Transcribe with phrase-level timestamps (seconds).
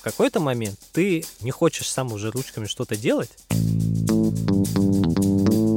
[0.00, 3.28] в какой-то момент ты не хочешь сам уже ручками что-то делать.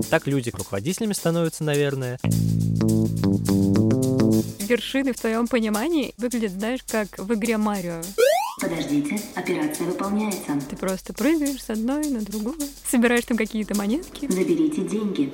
[0.10, 2.20] Так люди руководителями становятся, наверное.
[4.62, 8.02] Вершины в твоем понимании выглядят, знаешь, как в игре Марио.
[8.62, 10.58] Подождите, операция выполняется.
[10.70, 12.56] Ты просто прыгаешь с одной на другую,
[12.90, 14.32] собираешь там какие-то монетки.
[14.32, 15.34] Заберите деньги.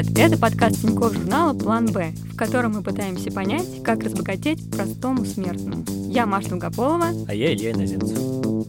[0.00, 0.18] Привет!
[0.18, 5.84] Это подкаст Тинькофф журнала «План Б», в котором мы пытаемся понять, как разбогатеть простому смертному.
[6.08, 7.08] Я Маша Долгополова.
[7.28, 8.66] А я Илья Иноземцев.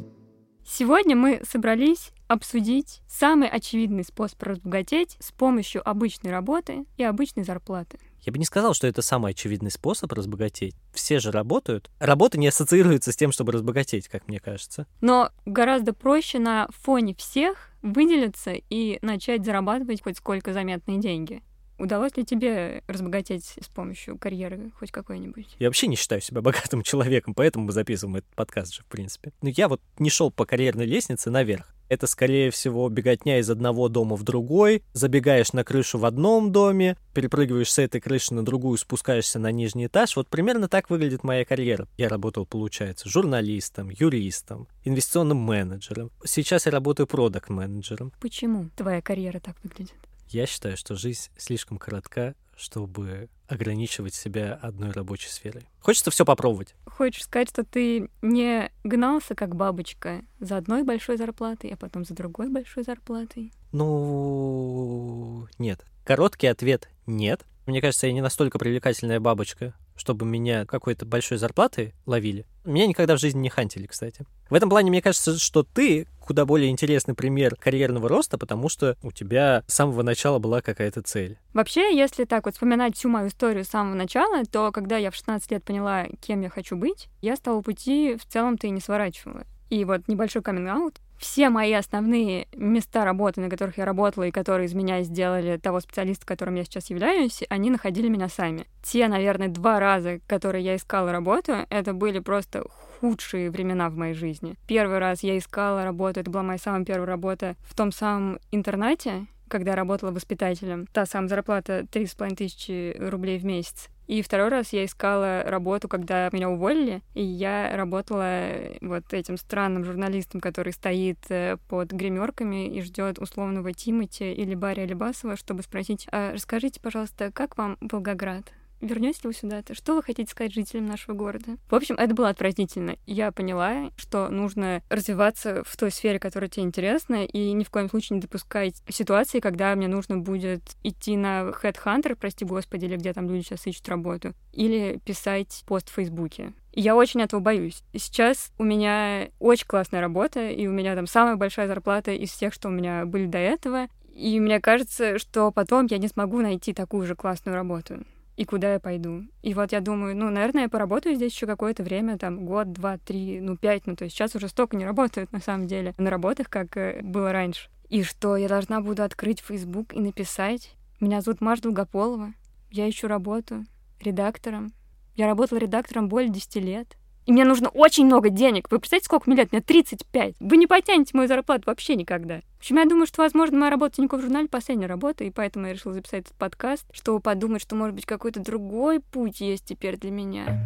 [0.67, 7.97] Сегодня мы собрались обсудить самый очевидный способ разбогатеть с помощью обычной работы и обычной зарплаты.
[8.21, 10.75] Я бы не сказал, что это самый очевидный способ разбогатеть.
[10.93, 11.89] Все же работают.
[11.99, 14.85] Работа не ассоциируется с тем, чтобы разбогатеть, как мне кажется.
[15.01, 21.41] Но гораздо проще на фоне всех выделиться и начать зарабатывать хоть сколько заметные деньги.
[21.79, 25.55] Удалось ли тебе разбогатеть с помощью карьеры хоть какой-нибудь?
[25.57, 29.33] Я вообще не считаю себя богатым человеком, поэтому мы записываем этот подкаст же, в принципе.
[29.41, 31.73] Но я вот не шел по карьерной лестнице наверх.
[31.91, 34.81] Это, скорее всего, беготня из одного дома в другой.
[34.93, 39.87] Забегаешь на крышу в одном доме, перепрыгиваешь с этой крыши на другую, спускаешься на нижний
[39.87, 40.15] этаж.
[40.15, 41.89] Вот примерно так выглядит моя карьера.
[41.97, 46.11] Я работал, получается, журналистом, юристом, инвестиционным менеджером.
[46.23, 48.13] Сейчас я работаю продакт-менеджером.
[48.21, 49.97] Почему твоя карьера так выглядит?
[50.29, 55.63] Я считаю, что жизнь слишком коротка, чтобы ограничивать себя одной рабочей сферой.
[55.79, 56.75] Хочется все попробовать.
[56.85, 62.13] Хочешь сказать, что ты не гнался как бабочка за одной большой зарплатой, а потом за
[62.13, 63.51] другой большой зарплатой?
[63.71, 65.85] Ну, нет.
[66.05, 67.45] Короткий ответ— нет.
[67.65, 72.45] Мне кажется, я не настолько привлекательная бабочка, чтобы меня какой-то большой зарплатой ловили.
[72.65, 74.25] Меня никогда в жизни не хантили, кстати.
[74.49, 78.95] В этом плане, мне кажется, что ты куда более интересный пример карьерного роста, потому что
[79.03, 81.37] у тебя с самого начала была какая-то цель.
[81.53, 85.15] Вообще, если так вот вспоминать всю мою историю с самого начала, то когда я в
[85.15, 88.79] 16 лет поняла, кем я хочу быть, я с того пути в целом-то и не
[88.79, 89.43] сворачивала.
[89.69, 94.67] И вот небольшой каминг-аут все мои основные места работы, на которых я работала и которые
[94.67, 98.67] из меня сделали того специалиста, которым я сейчас являюсь, они находили меня сами.
[98.81, 102.63] Те, наверное, два раза, которые я искала работу, это были просто
[103.01, 104.55] худшие времена в моей жизни.
[104.67, 109.25] Первый раз я искала работу, это была моя самая первая работа в том самом интернате,
[109.47, 110.85] когда работала воспитателем.
[110.93, 113.89] Та самая зарплата 3,5 тысячи рублей в месяц.
[114.05, 118.49] И второй раз я искала работу, когда меня уволили, и я работала
[118.81, 124.81] вот этим странным журналистом, который стоит э, под гримерками и ждет условного Тимати или Барри
[124.81, 128.51] Алибасова, чтобы спросить, а расскажите, пожалуйста, как вам Волгоград?
[128.81, 129.73] Вернете ли вы сюда-то?
[129.73, 131.57] Что вы хотите сказать жителям нашего города?
[131.69, 132.97] В общем, это было отвратительно.
[133.05, 137.89] Я поняла, что нужно развиваться в той сфере, которая тебе интересна, и ни в коем
[137.89, 143.13] случае не допускать ситуации, когда мне нужно будет идти на Headhunter, прости господи, или где
[143.13, 146.53] там люди сейчас ищут работу, или писать пост в Фейсбуке.
[146.73, 147.83] Я очень этого боюсь.
[147.93, 152.53] Сейчас у меня очень классная работа, и у меня там самая большая зарплата из всех,
[152.53, 153.87] что у меня были до этого.
[154.13, 158.03] И мне кажется, что потом я не смогу найти такую же классную работу
[158.37, 159.23] и куда я пойду.
[159.41, 162.97] И вот я думаю, ну, наверное, я поработаю здесь еще какое-то время, там, год, два,
[162.97, 166.09] три, ну, пять, ну, то есть сейчас уже столько не работают, на самом деле, на
[166.09, 167.69] работах, как э, было раньше.
[167.89, 172.33] И что, я должна буду открыть Facebook и написать, меня зовут Маша Долгополова,
[172.71, 173.65] я ищу работу
[173.99, 174.73] редактором.
[175.15, 176.97] Я работала редактором более 10 лет.
[177.31, 178.69] И мне нужно очень много денег.
[178.69, 179.53] Вы представляете, сколько мне лет?
[179.53, 180.35] Мне 35.
[180.41, 182.41] Вы не потянете мою зарплату вообще никогда.
[182.57, 185.67] В общем, я думаю, что, возможно, моя работа в Тинькофф журнале последняя работа, и поэтому
[185.67, 189.95] я решила записать этот подкаст, чтобы подумать, что, может быть, какой-то другой путь есть теперь
[189.95, 190.61] для меня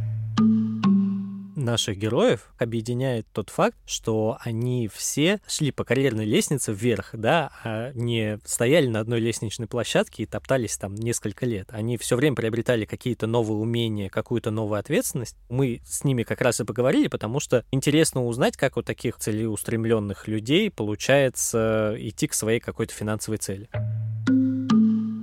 [1.66, 7.92] наших героев объединяет тот факт, что они все шли по карьерной лестнице вверх, да, а
[7.94, 11.68] не стояли на одной лестничной площадке и топтались там несколько лет.
[11.72, 15.36] Они все время приобретали какие-то новые умения, какую-то новую ответственность.
[15.50, 20.28] Мы с ними как раз и поговорили, потому что интересно узнать, как у таких целеустремленных
[20.28, 23.70] людей получается идти к своей какой-то финансовой цели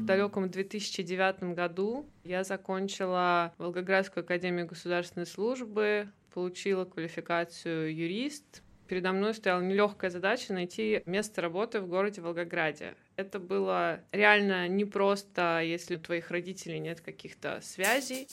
[0.03, 8.62] в далеком 2009 году я закончила Волгоградскую академию государственной службы, получила квалификацию юрист.
[8.88, 12.94] Передо мной стояла нелегкая задача найти место работы в городе Волгограде.
[13.17, 18.29] Это было реально непросто, если у твоих родителей нет каких-то связей.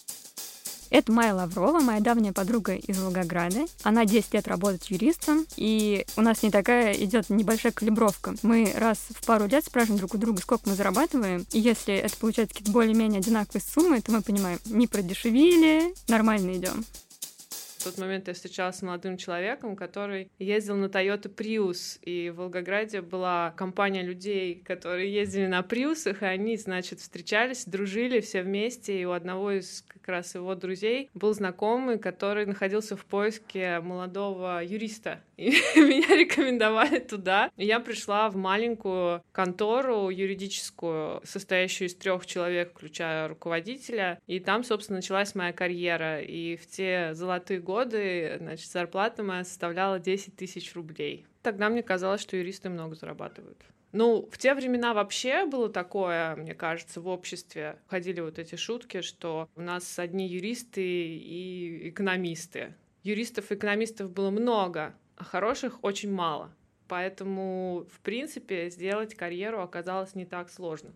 [0.90, 3.66] Это Майя Лаврова, моя давняя подруга из Волгограда.
[3.84, 8.34] Она 10 лет работает юристом, и у нас не такая идет небольшая калибровка.
[8.42, 12.18] Мы раз в пару лет спрашиваем друг у друга, сколько мы зарабатываем, и если это
[12.18, 16.84] получается какие-то более-менее одинаковые суммы, то мы понимаем, не продешевили, нормально идем.
[17.80, 22.36] В тот момент я встречалась с молодым человеком, который ездил на Toyota Prius, и в
[22.36, 29.00] Волгограде была компания людей, которые ездили на Приусах, и они, значит, встречались, дружили все вместе,
[29.00, 34.62] и у одного из как раз его друзей был знакомый, который находился в поиске молодого
[34.62, 37.50] юриста, и меня рекомендовали туда.
[37.56, 44.66] И я пришла в маленькую контору юридическую, состоящую из трех человек, включая руководителя, и там,
[44.66, 50.74] собственно, началась моя карьера, и в те золотые годы, значит, зарплата моя составляла 10 тысяч
[50.74, 51.28] рублей.
[51.44, 53.62] Тогда мне казалось, что юристы много зарабатывают.
[53.92, 57.78] Ну, в те времена вообще было такое, мне кажется, в обществе.
[57.86, 62.74] Ходили вот эти шутки, что у нас одни юристы и экономисты.
[63.04, 66.52] Юристов и экономистов было много, а хороших очень мало.
[66.88, 70.92] Поэтому, в принципе, сделать карьеру оказалось не так сложно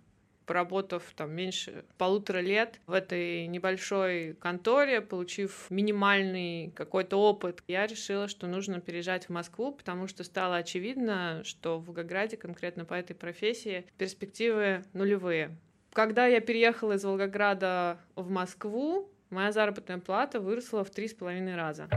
[0.45, 8.27] поработав там меньше полутора лет в этой небольшой конторе, получив минимальный какой-то опыт, я решила,
[8.27, 13.15] что нужно переезжать в Москву, потому что стало очевидно, что в Волгограде конкретно по этой
[13.15, 15.55] профессии перспективы нулевые.
[15.93, 21.55] Когда я переехала из Волгограда в Москву, моя заработная плата выросла в три с половиной
[21.55, 21.87] раза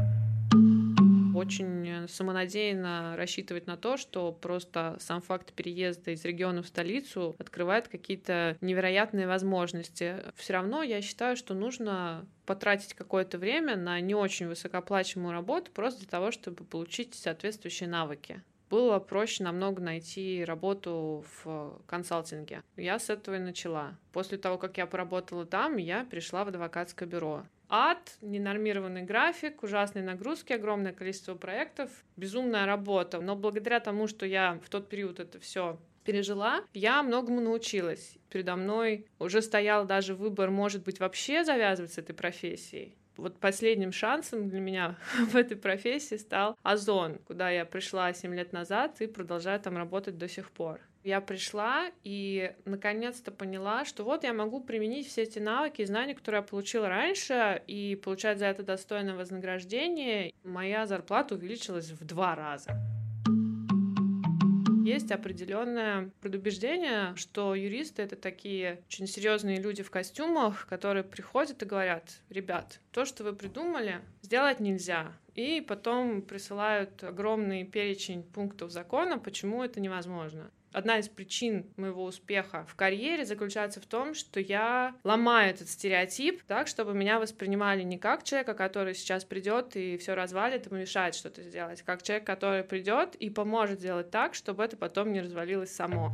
[1.37, 7.88] очень самонадеянно рассчитывать на то, что просто сам факт переезда из региона в столицу открывает
[7.88, 10.17] какие-то невероятные возможности.
[10.35, 16.00] Все равно я считаю, что нужно потратить какое-то время на не очень высокооплачиваемую работу просто
[16.00, 22.62] для того, чтобы получить соответствующие навыки было проще намного найти работу в консалтинге.
[22.77, 23.97] Я с этого и начала.
[24.12, 30.05] После того, как я поработала там, я пришла в адвокатское бюро ад, ненормированный график, ужасные
[30.05, 33.21] нагрузки, огромное количество проектов, безумная работа.
[33.21, 38.17] Но благодаря тому, что я в тот период это все пережила, я многому научилась.
[38.31, 42.97] Передо мной уже стоял даже выбор, может быть, вообще завязывать с этой профессией.
[43.17, 44.97] Вот последним шансом для меня
[45.31, 50.19] в этой профессии стал Озон, куда я пришла 7 лет назад и продолжаю там работать
[50.19, 55.38] до сих пор я пришла и наконец-то поняла, что вот я могу применить все эти
[55.38, 60.35] навыки и знания, которые я получила раньше, и получать за это достойное вознаграждение.
[60.43, 62.73] Моя зарплата увеличилась в два раза.
[64.85, 71.67] Есть определенное предубеждение, что юристы это такие очень серьезные люди в костюмах, которые приходят и
[71.67, 75.12] говорят: ребят, то, что вы придумали, сделать нельзя.
[75.35, 82.67] И потом присылают огромный перечень пунктов закона, почему это невозможно одна из причин моего успеха
[82.69, 87.99] в карьере заключается в том, что я ломаю этот стереотип так, чтобы меня воспринимали не
[87.99, 92.65] как человека, который сейчас придет и все развалит и мешает что-то сделать, как человек, который
[92.65, 96.13] придет и поможет сделать так, чтобы это потом не развалилось само.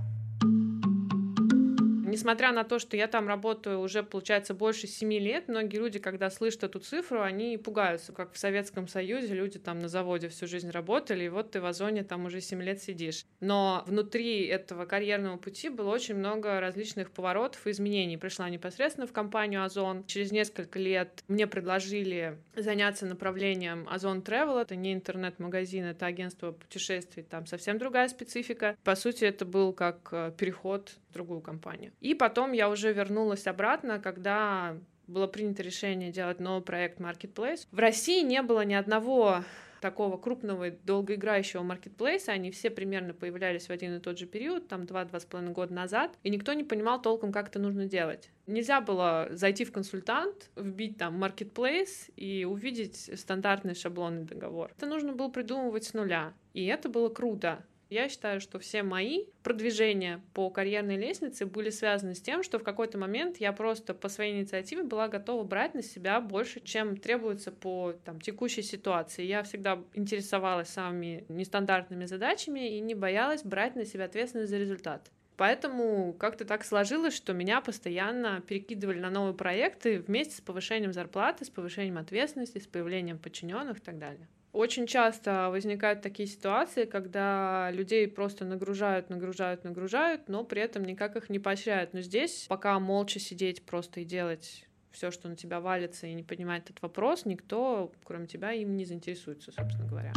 [2.13, 6.29] Несмотря на то, что я там работаю уже, получается, больше семи лет, многие люди, когда
[6.29, 10.69] слышат эту цифру, они пугаются, как в Советском Союзе люди там на заводе всю жизнь
[10.69, 13.25] работали, и вот ты в Озоне там уже семь лет сидишь.
[13.41, 18.19] Но внутри этого карьерного пути было очень много различных поворотов и изменений.
[18.19, 20.05] Пришла непосредственно в компанию Озон.
[20.05, 24.61] Через несколько лет мне предложили заняться направлением Озон Travel.
[24.61, 28.77] Это не интернет-магазин, это агентство путешествий, там совсем другая специфика.
[28.85, 31.93] По сути, это был как э, переход другую компанию.
[32.01, 34.77] И потом я уже вернулась обратно, когда
[35.07, 37.67] было принято решение делать новый проект Marketplace.
[37.71, 39.45] В России не было ни одного
[39.83, 44.87] такого крупного долгоиграющего маркетплейса, они все примерно появлялись в один и тот же период, там
[44.87, 48.31] два-два с половиной года назад, и никто не понимал толком, как это нужно делать.
[48.47, 54.71] Нельзя было зайти в консультант, вбить там маркетплейс и увидеть стандартный шаблонный договор.
[54.77, 57.65] Это нужно было придумывать с нуля, и это было круто.
[57.93, 62.63] Я считаю, что все мои продвижения по карьерной лестнице были связаны с тем, что в
[62.63, 67.53] какой-то момент я просто по своей инициативе была готова брать на себя больше, чем требуется
[67.53, 69.27] по там, текущей ситуации.
[69.27, 75.11] Я всегда интересовалась самыми нестандартными задачами и не боялась брать на себя ответственность за результат.
[75.37, 81.45] Поэтому как-то так сложилось, что меня постоянно перекидывали на новые проекты вместе с повышением зарплаты,
[81.45, 84.29] с повышением ответственности, с появлением подчиненных и так далее.
[84.53, 91.17] Очень часто возникают такие ситуации, когда людей просто нагружают, нагружают, нагружают, но при этом никак
[91.17, 91.95] их не поощряют.
[91.95, 96.23] Но здесь пока молча сидеть просто и делать все, что на тебя валится, и не
[96.23, 100.13] понимать этот вопрос, никто, кроме тебя, им не заинтересуется, собственно говоря.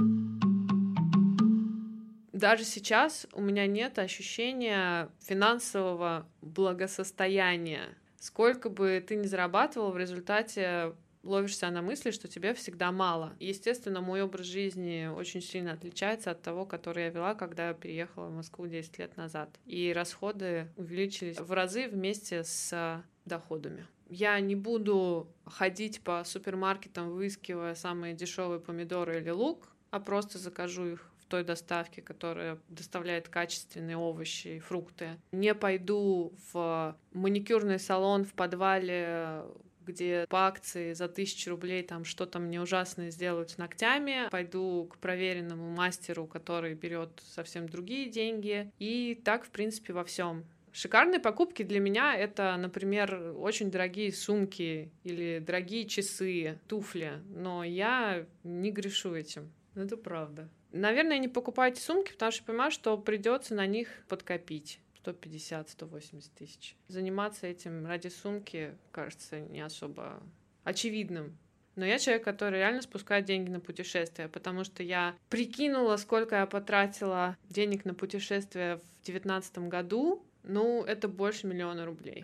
[2.33, 7.83] Даже сейчас у меня нет ощущения финансового благосостояния.
[8.19, 10.93] Сколько бы ты ни зарабатывал, в результате
[11.25, 13.35] ловишься на мысли, что тебе всегда мало.
[13.39, 18.27] естественно, мой образ жизни очень сильно отличается от того, который я вела, когда я переехала
[18.27, 19.49] в Москву 10 лет назад.
[19.65, 23.87] И расходы увеличились в разы вместе с доходами.
[24.07, 30.85] Я не буду ходить по супермаркетам, выискивая самые дешевые помидоры или лук, а просто закажу
[30.85, 35.19] их в той доставке, которая доставляет качественные овощи и фрукты.
[35.31, 39.43] Не пойду в маникюрный салон в подвале
[39.85, 44.97] где по акции за тысячу рублей там что-то мне ужасное сделают с ногтями, пойду к
[44.97, 48.71] проверенному мастеру, который берет совсем другие деньги.
[48.79, 50.45] И так, в принципе, во всем.
[50.71, 58.25] Шикарные покупки для меня это, например, очень дорогие сумки или дорогие часы, туфли, но я
[58.43, 59.53] не грешу этим.
[59.75, 60.49] Это правда.
[60.73, 64.81] Наверное, не покупайте сумки, потому что понимаю, что придется на них подкопить.
[65.05, 66.75] 150-180 тысяч.
[66.87, 70.21] Заниматься этим ради сумки кажется не особо
[70.63, 71.37] очевидным.
[71.75, 76.45] Но я человек, который реально спускает деньги на путешествия, потому что я прикинула, сколько я
[76.45, 80.25] потратила денег на путешествия в 2019 году.
[80.43, 82.23] Ну, это больше миллиона рублей.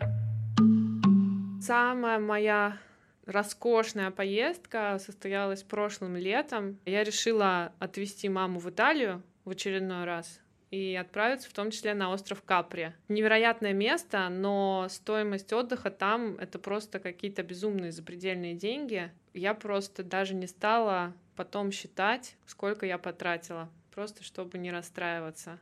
[1.60, 2.78] Самая моя
[3.26, 6.78] роскошная поездка состоялась прошлым летом.
[6.86, 10.41] Я решила отвезти маму в Италию в очередной раз
[10.72, 12.92] и отправиться в том числе на остров Капри.
[13.08, 19.12] Невероятное место, но стоимость отдыха там— это просто какие-то безумные запредельные деньги.
[19.34, 25.58] Я просто даже не стала потом считать, сколько я потратила, просто чтобы не расстраиваться.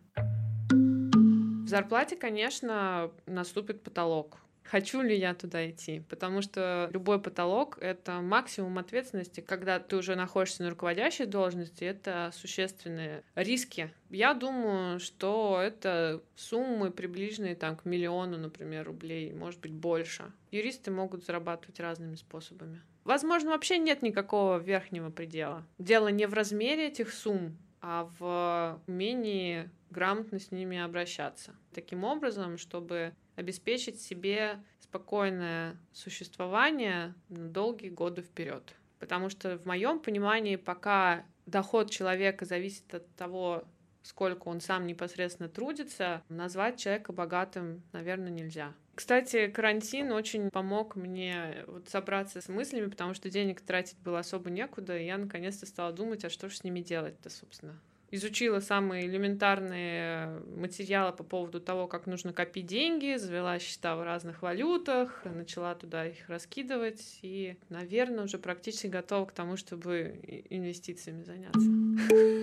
[0.71, 8.21] В зарплате, конечно, наступит потолок хочу ли я туда идти, потому что любой потолок— это
[8.21, 13.93] максимум ответственности, когда ты уже находишься на руководящей должности, это существенные риски.
[14.11, 20.33] Я думаю, что это суммы приближенные там, к миллиону, например, рублей, может быть, больше.
[20.51, 22.81] Юристы могут зарабатывать разными способами.
[23.05, 25.67] Возможно, вообще нет никакого верхнего предела.
[25.79, 31.55] Дело не в размере этих сумм, а в умении грамотно с ними обращаться.
[31.73, 38.75] Таким образом, чтобы обеспечить себе спокойное существование на долгие годы вперед.
[38.99, 43.65] Потому что в моем понимании, пока доход человека зависит от того,
[44.03, 48.75] сколько он сам непосредственно трудится, назвать человека богатым, наверное, нельзя.
[48.95, 54.51] Кстати, карантин очень помог мне вот собраться с мыслями, потому что денег тратить было особо
[54.51, 59.07] некуда, и я наконец-то стала думать, а что же с ними делать-то, собственно изучила самые
[59.07, 65.75] элементарные материалы по поводу того, как нужно копить деньги, завела счета в разных валютах, начала
[65.75, 71.61] туда их раскидывать и, наверное, уже практически готова к тому, чтобы инвестициями заняться.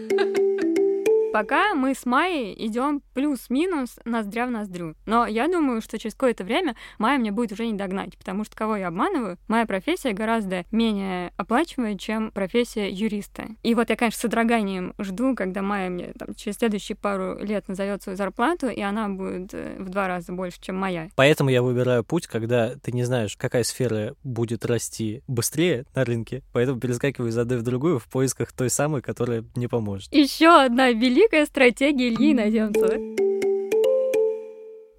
[1.37, 4.95] Пока мы с Майей идем плюс-минус ноздря в ноздрю.
[5.05, 8.55] Но я думаю, что через какое-то время Майя мне будет уже не догнать, потому что
[8.55, 13.49] кого я обманываю, моя профессия гораздо менее оплачиваемая, чем профессия юриста.
[13.61, 17.67] И вот я, конечно, с содроганием жду, когда Майя мне там, через следующие пару лет
[17.67, 21.11] назовет свою зарплату, и она будет э, в два раза больше, чем моя.
[21.15, 26.41] Поэтому я выбираю путь, когда ты не знаешь, какая сфера будет расти быстрее на рынке,
[26.51, 30.11] поэтому перескакиваю из одной в другую в поисках той самой, которая мне поможет.
[30.11, 33.26] Еще одна великая великая стратегия Ильи Наземцева.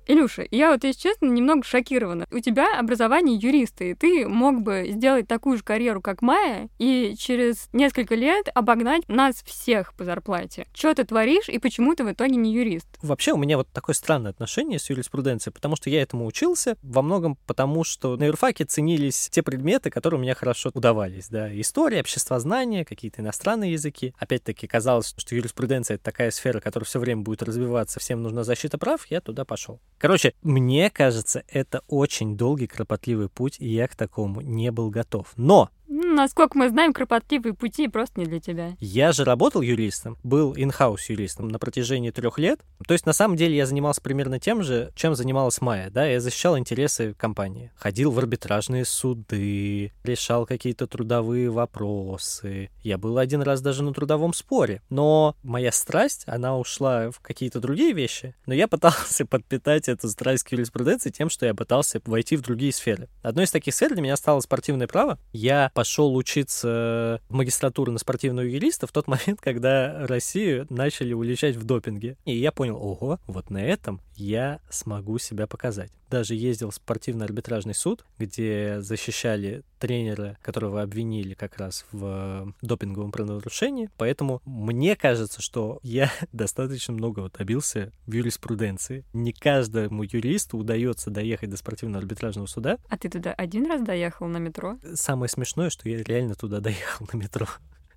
[0.09, 2.27] Илюша, я вот, если честно, немного шокирована.
[2.31, 7.15] У тебя образование юриста, и ты мог бы сделать такую же карьеру, как Майя, и
[7.19, 10.67] через несколько лет обогнать нас всех по зарплате.
[10.73, 12.87] Что ты творишь, и почему ты в итоге не юрист?
[13.03, 17.03] Вообще у меня вот такое странное отношение с юриспруденцией, потому что я этому учился во
[17.03, 21.29] многом потому, что на юрфаке ценились те предметы, которые у меня хорошо удавались.
[21.29, 21.53] Да?
[21.61, 24.15] История, обществознание, какие-то иностранные языки.
[24.19, 28.79] Опять-таки казалось, что юриспруденция— это такая сфера, которая все время будет развиваться, всем нужна защита
[28.79, 29.81] прав, я туда пошел.
[29.99, 35.33] Короче, мне кажется, это очень долгий, кропотливый путь, и я к такому не был готов.
[35.37, 35.71] Но
[36.19, 38.77] Насколько мы знаем, кропотливые пути просто не для тебя.
[38.81, 42.59] Я же работал юристом, был инхаус юристом на протяжении трех лет.
[42.89, 46.19] То есть, на самом деле, я занимался примерно тем же, чем занималась Майя, да, я
[46.19, 47.71] защищал интересы компании.
[47.77, 52.71] Ходил в арбитражные суды, решал какие-то трудовые вопросы.
[52.83, 54.83] Я был один раз даже на трудовом споре.
[54.91, 58.35] Но моя страсть, она ушла в какие-то другие вещи.
[58.45, 62.73] Но я пытался подпитать эту страсть к юриспруденции тем, что я пытался войти в другие
[62.73, 63.09] сферы.
[63.23, 65.21] Одной из таких сфер для меня стало спортивное право.
[65.33, 71.57] Я пошел учиться в магистратуру на спортивного юриста в тот момент, когда Россию начали уличать
[71.57, 72.17] в допинге.
[72.25, 75.93] И я понял, ого, вот на этом я смогу себя показать.
[76.11, 83.13] Даже ездил в спортивный арбитражный суд, где защищали тренера, которого обвинили как раз в допинговом
[83.13, 83.91] правонарушении.
[83.97, 89.05] Поэтому мне кажется, что я достаточно много добился в юриспруденции.
[89.13, 92.79] Не каждому юристу удается доехать до спортивного арбитражного суда.
[92.89, 94.79] А ты туда один раз доехал на метро?
[94.95, 97.47] Самое смешное, что я реально туда доехал на метро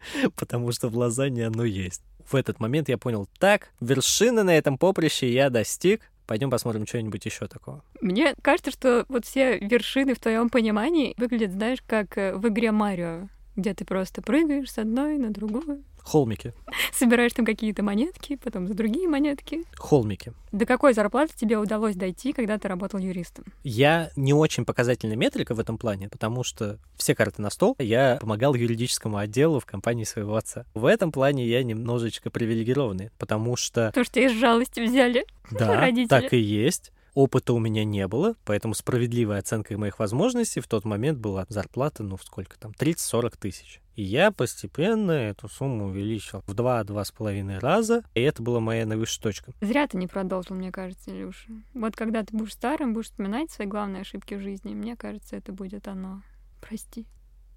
[0.35, 2.01] потому что в Лозанне оно есть.
[2.29, 6.01] В этот момент я понял, так, вершины на этом поприще я достиг,
[6.31, 7.83] Пойдем посмотрим что-нибудь еще такого.
[7.99, 12.71] Мне кажется, что вот все вершины в твоем понимании выглядят, знаешь, как э, в игре
[12.71, 16.53] Марио, где ты просто прыгаешь с одной на другую, Холмики.
[16.93, 19.63] собираешь там какие-то монетки, потом за другие монетки.
[19.75, 20.33] Холмики.
[20.51, 23.45] До какой зарплаты тебе удалось дойти, когда ты работал юристом?
[23.63, 27.75] Я не очень показательная метрика в этом плане, потому что все карты на стол.
[27.77, 30.65] Я помогал юридическому отделу в компании своего отца.
[30.73, 35.25] В этом плане я немножечко привилегированный, потому что, То, что из жалости взяли.
[35.51, 36.07] да, Родители.
[36.07, 36.91] так и есть.
[37.13, 42.03] Опыта у меня не было, поэтому справедливой оценкой моих возможностей в тот момент была зарплата,
[42.03, 43.81] ну, сколько там, 30-40 тысяч.
[43.95, 49.51] И я постепенно эту сумму увеличил в 2-2,5 раза, и это была моя наивысшая точка.
[49.59, 51.51] Зря ты не продолжил, мне кажется, Илюша.
[51.73, 55.51] Вот когда ты будешь старым, будешь вспоминать свои главные ошибки в жизни, мне кажется, это
[55.51, 56.21] будет оно.
[56.61, 57.05] Прости.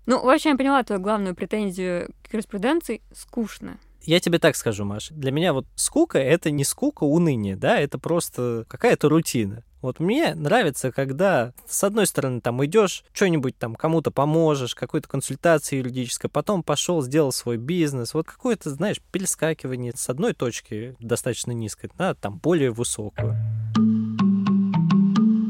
[0.06, 3.78] Ну, вообще, я поняла твою главную претензию к юриспруденции— скучно.
[4.06, 5.14] Я тебе так скажу, Маша.
[5.14, 9.64] Для меня вот скука— это не скука, уныние, да, это просто какая-то рутина.
[9.80, 15.76] Вот мне нравится, когда с одной стороны там идешь, что-нибудь там кому-то поможешь, какой-то консультации
[15.76, 21.90] юридической, потом пошел, сделал свой бизнес, вот какое-то, знаешь, перескакивание с одной точки достаточно низкой
[21.98, 23.36] на там более высокую.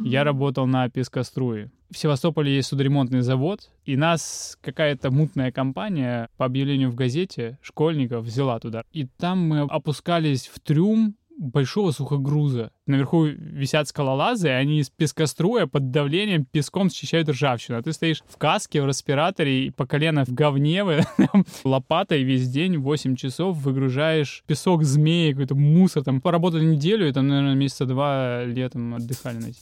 [0.04, 1.70] Я работал на Пескоструе.
[1.90, 8.24] В Севастополе есть судоремонтный завод, и нас какая-то мутная компания по объявлению в газете школьников
[8.24, 8.84] взяла туда.
[8.92, 12.70] И там мы опускались в трюм большого сухогруза.
[12.86, 17.78] Наверху висят скалолазы, и они из пескоструя под давлением песком счищают ржавчину.
[17.78, 20.84] А ты стоишь в каске, в респираторе и по колено в говне,
[21.64, 26.04] лопатой весь день, 8 часов выгружаешь песок змеи, какой-то мусор.
[26.04, 29.60] Там поработали неделю, и там, наверное, месяца два летом отдыхали на эти.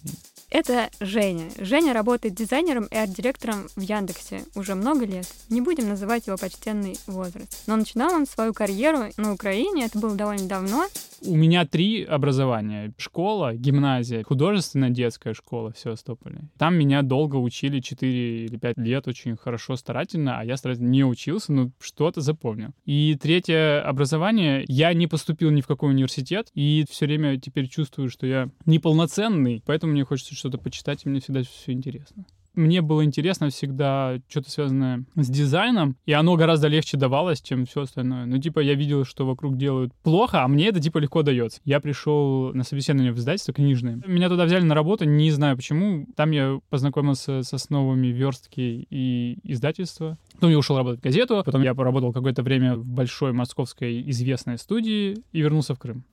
[0.52, 1.48] Это Женя.
[1.58, 5.26] Женя работает дизайнером и арт-директором в Яндексе уже много лет.
[5.48, 7.64] Не будем называть его почтенный возраст.
[7.66, 10.88] Но начинал он свою карьеру на Украине, это было довольно давно.
[11.24, 12.92] У меня три образования.
[12.98, 16.42] Школа, гимназия, художественная детская школа в Севастополе.
[16.58, 21.04] Там меня долго учили 4 или 5 лет очень хорошо, старательно, а я старательно не
[21.04, 22.72] учился, но что-то запомнил.
[22.84, 28.10] И третье образование, я не поступил ни в какой университет, и все время теперь чувствую,
[28.10, 33.04] что я неполноценный, поэтому мне хочется что-то почитать, и мне всегда все интересно мне было
[33.04, 38.26] интересно всегда что-то связанное с дизайном, и оно гораздо легче давалось, чем все остальное.
[38.26, 41.60] Ну, типа, я видел, что вокруг делают плохо, а мне это, типа, легко дается.
[41.64, 44.00] Я пришел на собеседование в издательство книжное.
[44.06, 46.06] Меня туда взяли на работу, не знаю почему.
[46.16, 50.18] Там я познакомился с основами верстки и издательства.
[50.34, 54.58] Потом я ушел работать в газету, потом я поработал какое-то время в большой московской известной
[54.58, 56.04] студии и вернулся в Крым.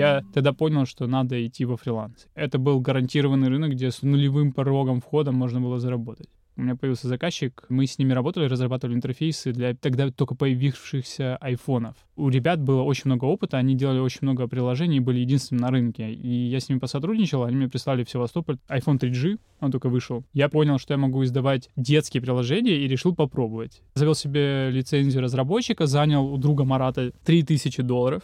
[0.00, 2.26] Я тогда понял, что надо идти во фриланс.
[2.34, 6.28] Это был гарантированный рынок, где с нулевым порогом входа можно было заработать.
[6.60, 11.96] У меня появился заказчик, мы с ними работали, разрабатывали интерфейсы для тогда только появившихся айфонов.
[12.16, 16.12] У ребят было очень много опыта, они делали очень много приложений, были единственными на рынке.
[16.12, 20.22] И я с ними посотрудничал, они мне прислали в Севастополь iPhone 3G, он только вышел.
[20.34, 23.80] Я понял, что я могу издавать детские приложения и решил попробовать.
[23.94, 28.22] Завел себе лицензию разработчика, занял у друга Марата 3000 долларов.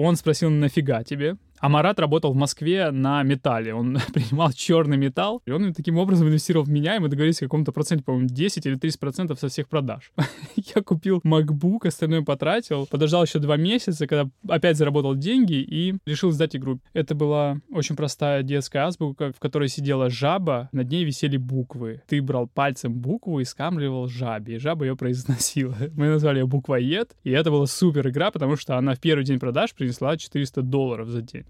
[0.00, 1.36] Он спросил, нафига тебе?
[1.60, 3.74] А Марат работал в Москве на металле.
[3.74, 7.46] Он принимал черный металл, и он таким образом инвестировал в меня, и мы договорились о
[7.46, 10.12] каком-то проценте, по-моему, 10 или 30 процентов со всех продаж.
[10.56, 16.30] Я купил MacBook, остальное потратил, подождал еще два месяца, когда опять заработал деньги и решил
[16.30, 16.80] сдать игру.
[16.92, 22.02] Это была очень простая детская азбука, в которой сидела жаба, над ней висели буквы.
[22.06, 25.76] Ты брал пальцем букву и скамливал жабе, и жаба ее произносила.
[25.94, 29.38] Мы назвали ее буквоед, и это была супер игра, потому что она в первый день
[29.38, 31.44] продаж принесла 400 долларов за день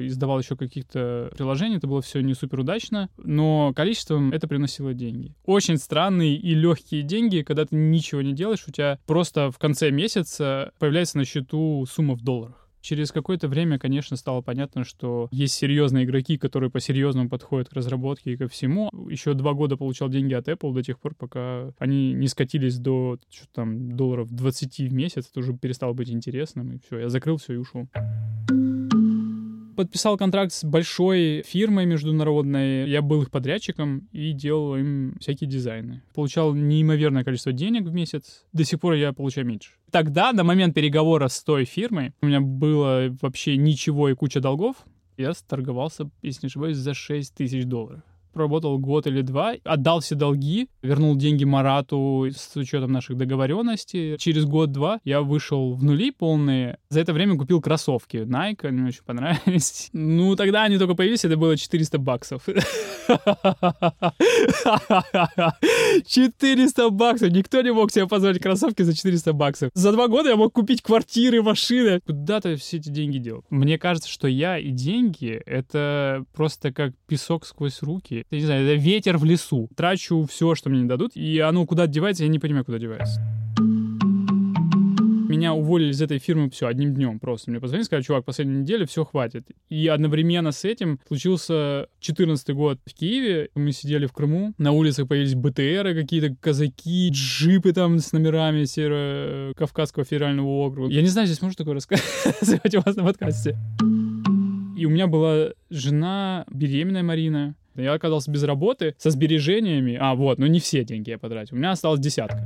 [0.00, 5.34] издавал еще каких-то приложений, это было все не супер удачно, но количеством это приносило деньги.
[5.44, 9.90] Очень странные и легкие деньги, когда ты ничего не делаешь, у тебя просто в конце
[9.90, 12.64] месяца появляется на счету сумма в долларах.
[12.84, 18.34] Через какое-то время, конечно, стало понятно, что есть серьезные игроки, которые по-серьезному подходят к разработке
[18.34, 18.90] и ко всему.
[19.08, 23.18] Еще два года получал деньги от Apple до тех пор, пока они не скатились до
[23.30, 25.30] что там, долларов 20 в месяц.
[25.30, 26.72] Это уже перестало быть интересным.
[26.72, 27.88] И все, я закрыл все и ушел
[29.74, 32.88] подписал контракт с большой фирмой международной.
[32.88, 36.02] Я был их подрядчиком и делал им всякие дизайны.
[36.14, 38.44] Получал неимоверное количество денег в месяц.
[38.52, 39.72] До сих пор я получаю меньше.
[39.90, 44.76] Тогда, на момент переговора с той фирмой, у меня было вообще ничего и куча долгов.
[45.16, 48.02] Я сторговался, если не ошибаюсь, за 6 тысяч долларов.
[48.34, 54.18] Проработал год или два, отдал все долги, вернул деньги Марату с учетом наших договоренностей.
[54.18, 56.78] Через год-два я вышел в нули полные.
[56.90, 59.90] За это время купил кроссовки Nike, они мне очень понравились.
[60.04, 62.42] Ну, тогда они только появились, это было 400 баксов.
[66.06, 67.30] 400 баксов!
[67.30, 69.70] Никто не мог себе позволить кроссовки за 400 баксов.
[69.74, 72.00] За два года я мог купить квартиры, машины.
[72.06, 73.44] Куда ты все эти деньги дел?
[73.50, 78.23] Мне кажется, что я и деньги— это просто как песок сквозь руки.
[78.30, 79.68] Я не знаю, это ветер в лесу.
[79.76, 83.20] Трачу все, что мне не дадут, и оно куда девается, я не понимаю, куда девается
[85.44, 87.50] меня уволили из этой фирмы все одним днем просто.
[87.50, 89.46] Мне позвонили, сказали, чувак, последнюю неделю все хватит.
[89.68, 93.50] И одновременно с этим случился 14 год в Киеве.
[93.54, 100.04] Мы сидели в Крыму, на улицах появились БТРы какие-то, казаки, джипы там с номерами Северо-Кавказского
[100.04, 100.90] федерального округа.
[100.90, 103.58] Я не знаю, здесь можно такое рассказывать у вас на подкасте.
[104.76, 107.54] И у меня была жена, беременная Марина.
[107.76, 109.96] Я оказался без работы, со сбережениями.
[110.00, 111.56] А, вот, но не все деньги я потратил.
[111.56, 112.42] У меня осталась десятка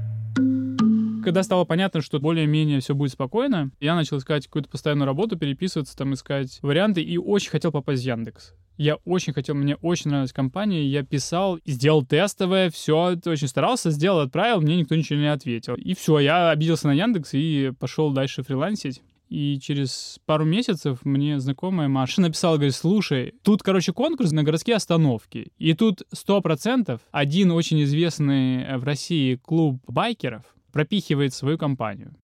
[1.29, 5.95] когда стало понятно, что более-менее все будет спокойно, я начал искать какую-то постоянную работу, переписываться,
[5.95, 8.55] там искать варианты, и очень хотел попасть в Яндекс.
[8.79, 14.21] Я очень хотел, мне очень нравилась компания, я писал, сделал тестовое, все, очень старался, сделал,
[14.21, 15.75] отправил, мне никто ничего не ответил.
[15.75, 19.03] И все, я обиделся на Яндекс и пошел дальше фрилансить.
[19.29, 24.77] И через пару месяцев мне знакомая Маша написала, говорит, слушай, тут, короче, конкурс на городские
[24.77, 25.53] остановки.
[25.59, 32.15] И тут сто процентов один очень известный в России клуб байкеров пропихивает свою компанию.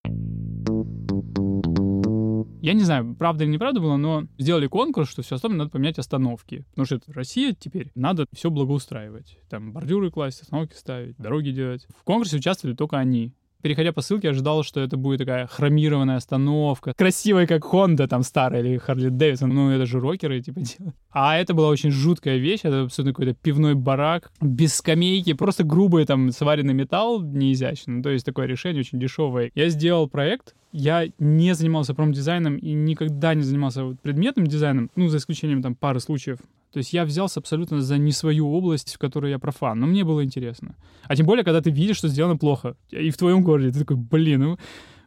[2.64, 5.98] Я не знаю, правда или неправда было, но сделали конкурс, что все остальное надо поменять
[5.98, 6.64] остановки.
[6.70, 9.38] Потому что это Россия теперь, надо все благоустраивать.
[9.50, 11.86] Там бордюры класть, остановки ставить, дороги делать.
[11.94, 13.34] В конкурсе участвовали только они
[13.64, 18.60] переходя по ссылке, ожидал, что это будет такая хромированная остановка, красивая, как Honda там старая
[18.60, 19.48] или Харли Дэвидсон.
[19.48, 20.94] Ну, это же рокеры, типа, делают.
[21.10, 26.04] А это была очень жуткая вещь, это абсолютно какой-то пивной барак, без скамейки, просто грубый
[26.04, 27.94] там сваренный металл, неизящный.
[27.94, 29.50] Ну, то есть такое решение очень дешевое.
[29.54, 35.16] Я сделал проект, я не занимался промдизайном и никогда не занимался предметным дизайном, ну, за
[35.16, 36.38] исключением там пары случаев
[36.74, 39.78] то есть я взялся абсолютно за не свою область, в которой я профан.
[39.78, 40.74] Но мне было интересно.
[41.04, 42.76] А тем более, когда ты видишь, что сделано плохо.
[42.90, 44.58] И в твоем городе ты такой, блин, ну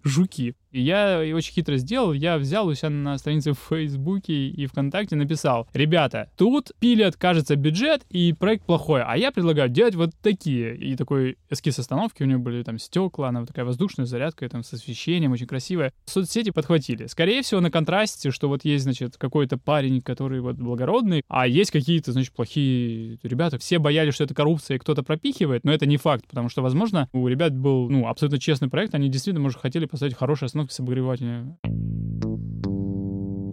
[0.08, 0.56] жуки.
[0.72, 5.16] И я очень хитро сделал, я взял у себя на странице в Фейсбуке и ВКонтакте
[5.16, 10.78] написал, ребята, тут пилят, кажется, бюджет и проект плохой, а я предлагаю делать вот такие.
[10.78, 14.64] И такой эскиз остановки, у него были там стекла, она вот такая воздушная зарядка, там
[14.64, 15.94] с освещением, очень красивая.
[16.06, 17.08] Соцсети подхватили.
[17.08, 21.72] Скорее всего, на контрасте, что вот есть, значит, какой-то парень, который вот благородный, а есть
[21.72, 23.58] какие-то, значит, плохие ребята.
[23.58, 27.10] Все боялись, что это коррупция и кто-то пропихивает, но это не факт, потому что, возможно,
[27.14, 30.80] у ребят был, ну, абсолютно честный проект, они действительно, может, хотели поставить хорошие остановки с
[30.80, 31.58] обогревателем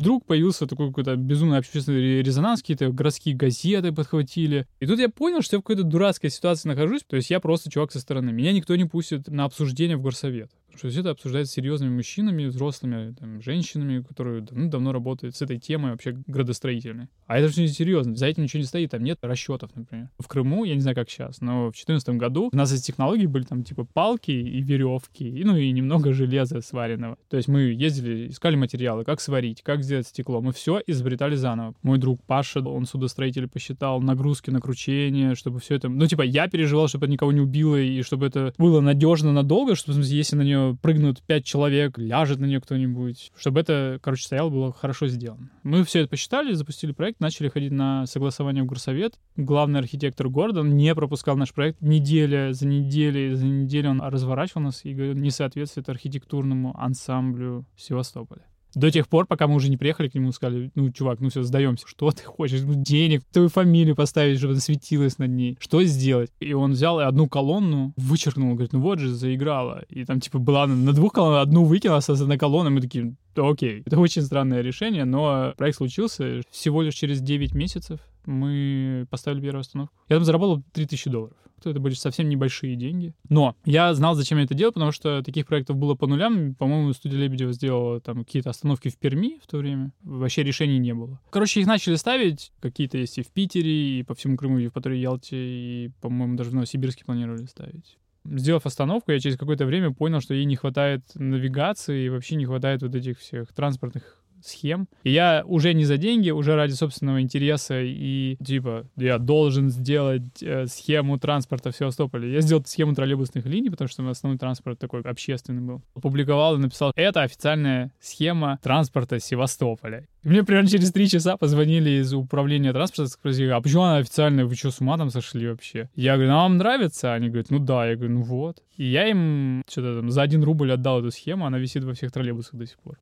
[0.04, 4.66] вдруг появился такой какой-то безумный общественный резонанс, какие-то городские газеты подхватили.
[4.78, 7.70] И тут я понял, что я в какой-то дурацкой ситуации нахожусь, то есть я просто
[7.70, 8.30] чувак со стороны.
[8.30, 13.14] Меня никто не пустит на обсуждение в горсовет что все это обсуждается серьезными мужчинами, взрослыми,
[13.14, 17.08] там, женщинами, которые давно, давно работают с этой темой вообще градостроительной.
[17.26, 20.10] А это не серьезно, за этим ничего не стоит, там нет расчетов, например.
[20.18, 23.26] В Крыму, я не знаю, как сейчас, но в 2014 году у нас из технологий
[23.26, 27.16] были там типа палки и веревки, и, ну и немного железа сваренного.
[27.28, 30.40] То есть мы ездили, искали материалы, как сварить, как сделать стекло.
[30.40, 31.74] Мы все изобретали заново.
[31.82, 35.88] Мой друг Паша, он судостроитель, посчитал нагрузки на кручение, чтобы все это...
[35.88, 39.74] Ну, типа, я переживал, чтобы это никого не убило, и чтобы это было надежно надолго,
[39.74, 44.50] чтобы, если на нее прыгнут пять человек, ляжет на нее кто-нибудь, чтобы это, короче, стояло,
[44.50, 45.50] было хорошо сделано.
[45.62, 49.14] Мы все это посчитали, запустили проект, начали ходить на согласование в горсовет.
[49.37, 54.85] Главный архитектор города не пропускал наш проект неделя за неделей, за неделю он разворачивал нас
[54.85, 58.46] и говорил, не соответствует архитектурному ансамблю Севастополя.
[58.74, 61.42] До тех пор, пока мы уже не приехали к нему, сказали, ну, чувак, ну все,
[61.42, 61.87] сдаемся.
[61.87, 62.62] Что ты хочешь?
[62.62, 65.56] Ну, денег, твою фамилию поставить, чтобы светилась над ней.
[65.60, 66.30] Что сделать?
[66.40, 69.84] И он взял одну колонну, вычеркнул, говорит, ну вот же, заиграла.
[69.88, 73.82] И там, типа, была на двух колоннах, одну выкинула, осталась одна колонна, мы такие, окей.
[73.84, 79.60] Это очень странное решение, но проект случился всего лишь через 9 месяцев мы поставили первую
[79.60, 79.94] остановку.
[80.08, 81.37] Я там заработал 3000 долларов.
[81.64, 83.14] Это были совсем небольшие деньги.
[83.28, 86.54] Но я знал, зачем я это делал, потому что таких проектов было по нулям.
[86.54, 89.92] По-моему, студия Лебедева сделала там какие-то остановки в Перми в то время.
[90.02, 91.20] Вообще решений не было.
[91.30, 92.52] Короче, их начали ставить.
[92.60, 96.37] Какие-то есть и в Питере, и по всему Крыму, и в Патре Ялте, и, по-моему,
[96.37, 97.96] даже в Новосибирске планировали ставить.
[98.24, 102.46] Сделав остановку, я через какое-то время понял, что ей не хватает навигации и вообще не
[102.46, 104.88] хватает вот этих всех транспортных схем.
[105.02, 110.42] И я уже не за деньги, уже ради собственного интереса и типа я должен сделать
[110.42, 112.33] э, схему транспорта в Севастополе.
[112.33, 115.83] Я сделал схему троллейбусных линий, потому что основной транспорт такой общественный был.
[115.94, 120.07] Опубликовал и написал, это официальная схема транспорта Севастополя.
[120.24, 124.46] И мне примерно через три часа позвонили из управления транспорта, спросили, а почему она официальная,
[124.46, 125.90] вы что, с ума там сошли вообще?
[125.94, 127.12] Я говорю, ну вам нравится?
[127.12, 127.87] Они говорят, ну да.
[127.87, 128.62] Я говорю, ну вот.
[128.76, 132.11] И я им что-то там за один рубль отдал эту схему, она висит во всех
[132.11, 132.98] троллейбусах до сих пор.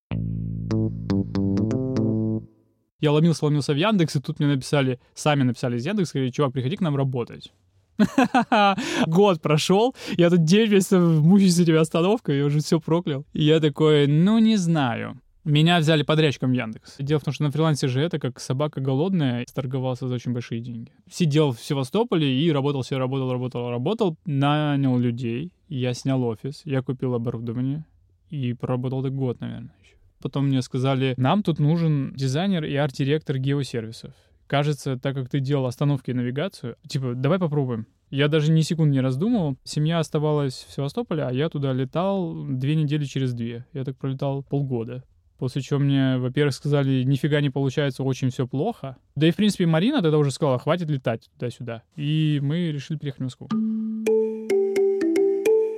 [3.02, 6.52] Я ломился, ломился в Яндекс, и тут мне написали, сами написали из Яндекса, говорили, чувак,
[6.52, 7.52] приходи к нам работать.
[9.06, 13.26] Год прошел, я тут 9 месяцев мучаюсь с этими остановкой, я уже все проклял.
[13.32, 15.20] И я такой, ну не знаю.
[15.44, 16.94] Меня взяли подрядчиком Яндекс.
[17.00, 20.60] Дело в том, что на фрилансе же это как собака голодная, торговался за очень большие
[20.60, 20.92] деньги.
[21.10, 26.82] Сидел в Севастополе и работал, все работал, работал, работал, нанял людей, я снял офис, я
[26.82, 27.84] купил оборудование
[28.30, 29.96] и проработал так год, наверное, еще.
[30.22, 34.12] Потом мне сказали, нам тут нужен дизайнер и арт-директор геосервисов.
[34.46, 37.86] Кажется, так как ты делал остановки и навигацию, типа, давай попробуем.
[38.10, 39.56] Я даже ни секунды не раздумывал.
[39.64, 43.64] Семья оставалась в Севастополе, а я туда летал две недели через две.
[43.72, 45.02] Я так пролетал полгода.
[45.38, 48.96] После чего мне, во-первых, сказали, нифига не получается, очень все плохо.
[49.16, 51.82] Да и, в принципе, Марина тогда уже сказала, хватит летать туда-сюда.
[51.96, 53.48] И мы решили переехать в Москву.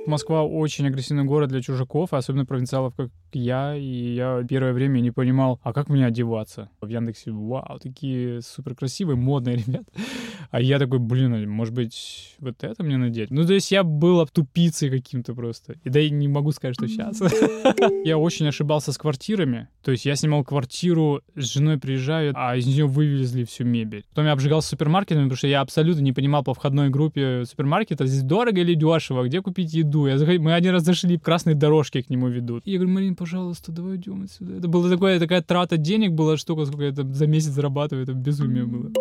[0.07, 3.75] Москва очень агрессивный город для чужаков, особенно провинциалов, как я.
[3.75, 6.69] И я первое время не понимал, а как мне одеваться?
[6.81, 9.85] В Яндексе, вау, такие супер красивые, модные ребята.
[10.55, 13.29] А я такой, блин, а может быть, вот это мне надеть?
[13.29, 15.75] Ну, то есть я был тупицей каким-то просто.
[15.83, 17.21] И да и не могу сказать, что сейчас.
[18.05, 19.67] Я очень ошибался с квартирами.
[19.83, 24.05] То есть я снимал квартиру, с женой приезжаю, а из нее вывезли всю мебель.
[24.09, 28.23] Потом я обжигался супермаркетами, потому что я абсолютно не понимал по входной группе супермаркета, здесь
[28.23, 30.07] дорого или дешево, где купить еду.
[30.07, 30.39] Я заход...
[30.39, 32.65] Мы один раз зашли, красные дорожки к нему ведут.
[32.65, 34.55] И я говорю, Марин, пожалуйста, давай идем отсюда.
[34.55, 38.65] Это была такая, такая трата денег была штука, сколько я за месяц зарабатываю, это безумие
[38.65, 38.91] было.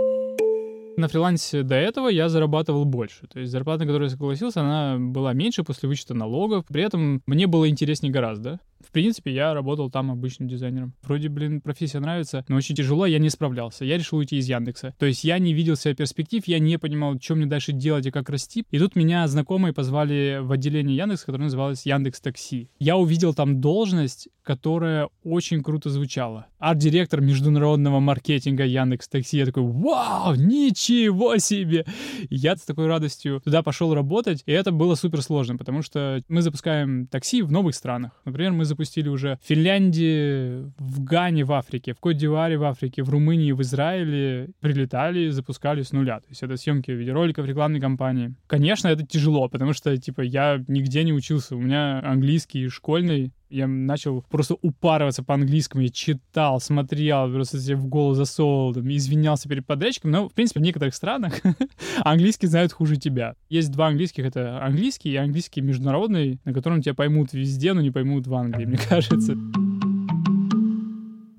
[0.96, 3.26] На фрилансе до этого я зарабатывал больше.
[3.26, 6.64] То есть зарплата, на которую я согласился, она была меньше после вычета налогов.
[6.66, 8.61] При этом мне было интереснее гораздо.
[8.87, 10.94] В принципе, я работал там обычным дизайнером.
[11.03, 13.85] Вроде, блин, профессия нравится, но очень тяжело, я не справлялся.
[13.85, 14.94] Я решил уйти из Яндекса.
[14.99, 18.11] То есть я не видел себе перспектив, я не понимал, что мне дальше делать и
[18.11, 18.64] как расти.
[18.70, 22.68] И тут меня знакомые позвали в отделение Яндекса, которое называлось Яндекс Такси.
[22.79, 26.47] Я увидел там должность, которая очень круто звучала.
[26.59, 29.38] Арт-директор международного маркетинга Яндекс Такси.
[29.38, 31.87] Я такой, вау, ничего себе!
[32.31, 36.42] Я с такой радостью туда пошел работать, и это было супер сложно, потому что мы
[36.42, 38.12] запускаем такси в новых странах.
[38.25, 43.11] Например, мы запустили уже в Финляндии, в Гане в Африке, в Кот-Диваре в Африке, в
[43.11, 44.51] Румынии, в Израиле.
[44.61, 46.21] Прилетали, запускали с нуля.
[46.21, 48.35] То есть это съемки видеороликов рекламной кампании.
[48.47, 51.57] Конечно, это тяжело, потому что, типа, я нигде не учился.
[51.57, 57.76] У меня английский школьный, я начал просто упарываться по английскому, я читал, смотрел, просто себе
[57.76, 61.35] в голову засовывал, там, извинялся перед подрядчиком, но, в принципе, в некоторых странах
[62.04, 63.37] английский знают хуже тебя.
[63.48, 67.90] Есть два английских, это английский и английский международный, на котором тебя поймут везде, но не
[67.90, 69.37] поймут в Англии, мне кажется.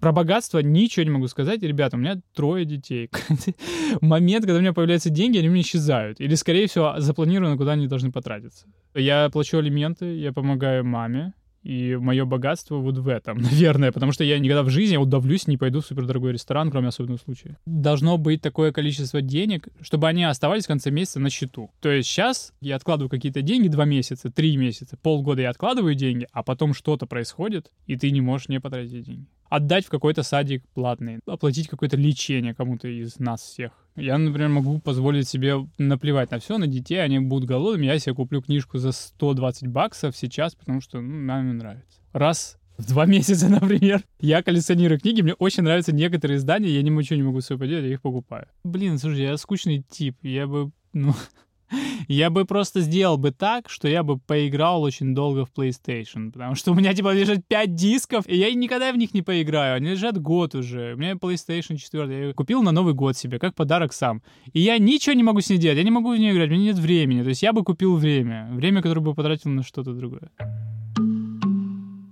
[0.05, 1.63] Про богатство ничего не могу сказать.
[1.63, 3.09] Ребята, у меня трое детей.
[4.01, 6.21] Момент, когда у меня появляются деньги, они у меня исчезают.
[6.21, 8.67] Или, скорее всего, запланировано, куда они должны потратиться.
[8.93, 11.33] Я плачу алименты, я помогаю маме,
[11.65, 15.57] и мое богатство вот в этом, наверное, потому что я никогда в жизни удавлюсь, не
[15.57, 17.57] пойду в супердорогой ресторан, кроме особенного случая.
[17.65, 21.71] Должно быть такое количество денег, чтобы они оставались в конце месяца на счету.
[21.81, 26.27] То есть сейчас я откладываю какие-то деньги два месяца, три месяца, полгода я откладываю деньги,
[26.31, 30.63] а потом что-то происходит, и ты не можешь не потратить деньги отдать в какой-то садик
[30.73, 33.71] платный, оплатить какое-то лечение кому-то из нас всех.
[33.95, 38.15] Я, например, могу позволить себе наплевать на все, на детей, они будут голодными, я себе
[38.15, 42.01] куплю книжку за 120 баксов сейчас, потому что ну, маме нравится.
[42.11, 44.03] Раз в два месяца, например.
[44.19, 47.85] Я коллекционирую книги, мне очень нравятся некоторые издания, я ничего не могу с собой поделать,
[47.85, 48.47] я их покупаю.
[48.63, 51.13] Блин, слушай, я скучный тип, я бы, ну,
[52.07, 56.55] я бы просто сделал бы так, что я бы поиграл очень долго в PlayStation, потому
[56.55, 59.91] что у меня, типа, лежат 5 дисков, и я никогда в них не поиграю, они
[59.91, 60.93] лежат год уже.
[60.93, 64.21] У меня PlayStation 4, я ее купил на Новый год себе, как подарок сам.
[64.53, 66.53] И я ничего не могу с ней делать, я не могу в нее играть, у
[66.53, 67.23] меня нет времени.
[67.23, 70.31] То есть я бы купил время, время, которое бы потратил на что-то другое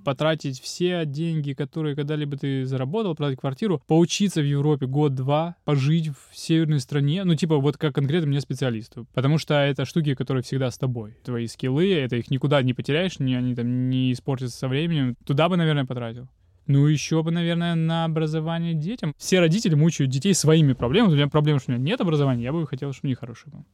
[0.03, 6.37] потратить все деньги, которые когда-либо ты заработал, продать квартиру, поучиться в Европе год-два, пожить в
[6.37, 9.07] северной стране, ну, типа, вот как конкретно мне специалисту.
[9.13, 11.15] Потому что это штуки, которые всегда с тобой.
[11.23, 15.15] Твои скиллы, это их никуда не потеряешь, ни, они там не испортятся со временем.
[15.25, 16.27] Туда бы, наверное, потратил.
[16.65, 19.13] Ну, еще бы, наверное, на образование детям.
[19.17, 21.11] Все родители мучают детей своими проблемами.
[21.11, 23.53] У меня проблема, что у меня нет образования, я бы хотел, чтобы у них хорошее
[23.53, 23.65] было.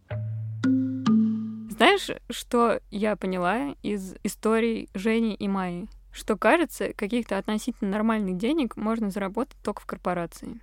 [1.70, 5.88] Знаешь, что я поняла из историй Жени и Майи?
[6.12, 10.60] Что, кажется, каких-то относительно нормальных денег можно заработать только в корпорации.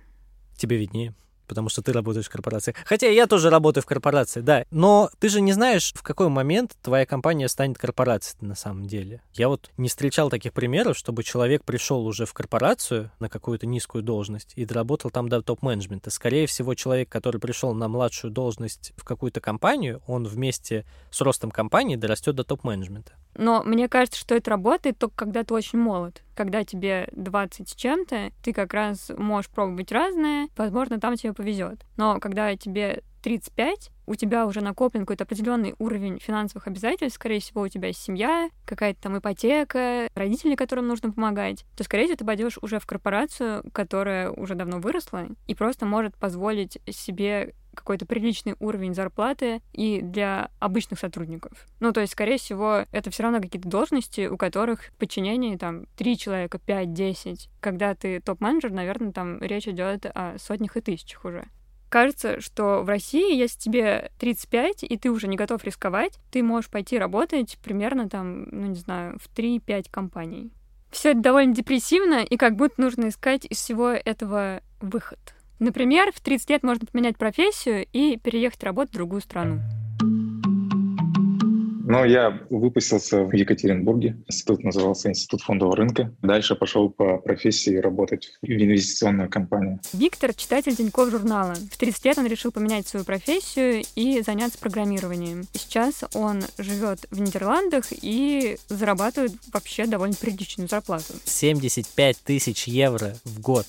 [0.57, 1.13] Тебе виднее
[1.47, 2.75] потому что ты работаешь в корпорации.
[2.85, 4.65] Хотя я тоже работаю в корпорации, да.
[4.69, 9.21] Но ты же не знаешь, в какой момент твоя компания станет корпорацией на самом деле.
[9.33, 14.03] Я вот не встречал таких примеров, чтобы человек пришел уже в корпорацию на какую-то низкую
[14.03, 16.09] должность и доработал там до топ-менеджмента.
[16.09, 21.51] Скорее всего, человек, который пришел на младшую должность в какую-то компанию, он вместе с ростом
[21.51, 23.13] компании дорастет до топ-менеджмента.
[23.37, 26.23] Но мне кажется, что это работает только когда ты очень молод.
[26.35, 31.85] Когда тебе 20 с чем-то, ты как раз можешь пробовать разное, возможно, там тебе повезет.
[31.95, 37.61] Но когда тебе 35, у тебя уже накоплен какой-то определенный уровень финансовых обязательств, скорее всего,
[37.61, 42.25] у тебя есть семья, какая-то там ипотека, родители, которым нужно помогать, то, скорее всего, ты
[42.25, 48.55] пойдешь уже в корпорацию, которая уже давно выросла и просто может позволить себе какой-то приличный
[48.59, 51.67] уровень зарплаты и для обычных сотрудников.
[51.79, 56.17] Ну, то есть, скорее всего, это все равно какие-то должности, у которых подчинение там 3
[56.17, 57.49] человека, 5, 10.
[57.59, 61.45] Когда ты топ-менеджер, наверное, там речь идет о сотнях и тысячах уже.
[61.89, 66.69] Кажется, что в России, если тебе 35, и ты уже не готов рисковать, ты можешь
[66.69, 70.51] пойти работать примерно там, ну не знаю, в 3-5 компаний.
[70.91, 75.19] Все это довольно депрессивно, и как будто нужно искать из всего этого выход.
[75.59, 79.59] Например, в 30 лет можно поменять профессию и переехать работать в другую страну.
[81.89, 84.17] Но я выпустился в Екатеринбурге.
[84.27, 86.13] Институт назывался Институт фондового рынка.
[86.21, 89.79] Дальше пошел по профессии работать в инвестиционную компанию.
[89.93, 91.53] Виктор— читатель Тинькофф журнала.
[91.71, 95.45] В 30 лет он решил поменять свою профессию и заняться программированием.
[95.53, 101.13] Сейчас он живет в Нидерландах и зарабатывает вообще довольно приличную зарплату.
[101.23, 103.65] 75 тысяч евро в год.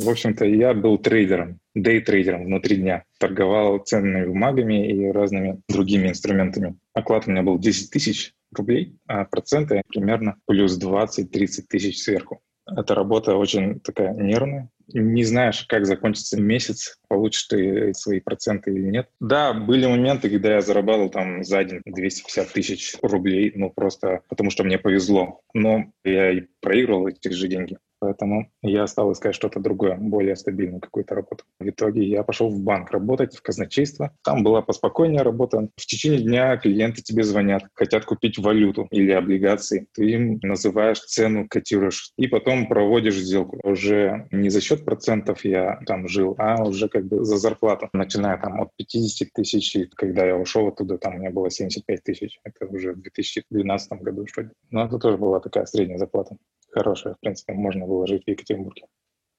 [0.00, 3.04] В общем-то, я был трейдером, дейтрейдером внутри дня.
[3.18, 6.76] Торговал ценными бумагами и разными другими инструментами.
[6.94, 12.40] Оклад у меня был 10 тысяч рублей, а проценты примерно плюс 20-30 тысяч сверху.
[12.70, 14.70] Эта работа очень такая нервная.
[14.92, 19.08] Не знаешь, как закончится месяц, получишь ты свои проценты или нет.
[19.20, 24.50] Да, были моменты, когда я зарабатывал там за день 250 тысяч рублей, ну просто потому
[24.50, 25.40] что мне повезло.
[25.54, 27.78] Но я и проигрывал эти же деньги.
[28.00, 31.44] Поэтому я стал искать что-то другое, более стабильную какую-то работу.
[31.58, 34.12] В итоге я пошел в банк работать, в казначейство.
[34.22, 35.68] Там была поспокойнее работа.
[35.76, 39.88] В течение дня клиенты тебе звонят, хотят купить валюту или облигации.
[39.92, 43.58] Ты им называешь цену, котируешь, и потом проводишь сделку.
[43.64, 47.88] Уже не за счет процентов я там жил, а уже как бы за зарплату.
[47.92, 52.02] Начиная там от 50 тысяч, и когда я ушел оттуда, там у меня было 75
[52.02, 52.38] тысяч.
[52.44, 54.50] Это уже в 2012 году, что ли.
[54.70, 56.36] Но это тоже была такая средняя зарплата
[56.70, 58.84] хорошая, в принципе, можно было жить в Екатеринбурге.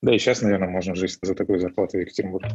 [0.01, 2.49] Да и сейчас, наверное, можно жить за такую зарплату в Екатеринбурге.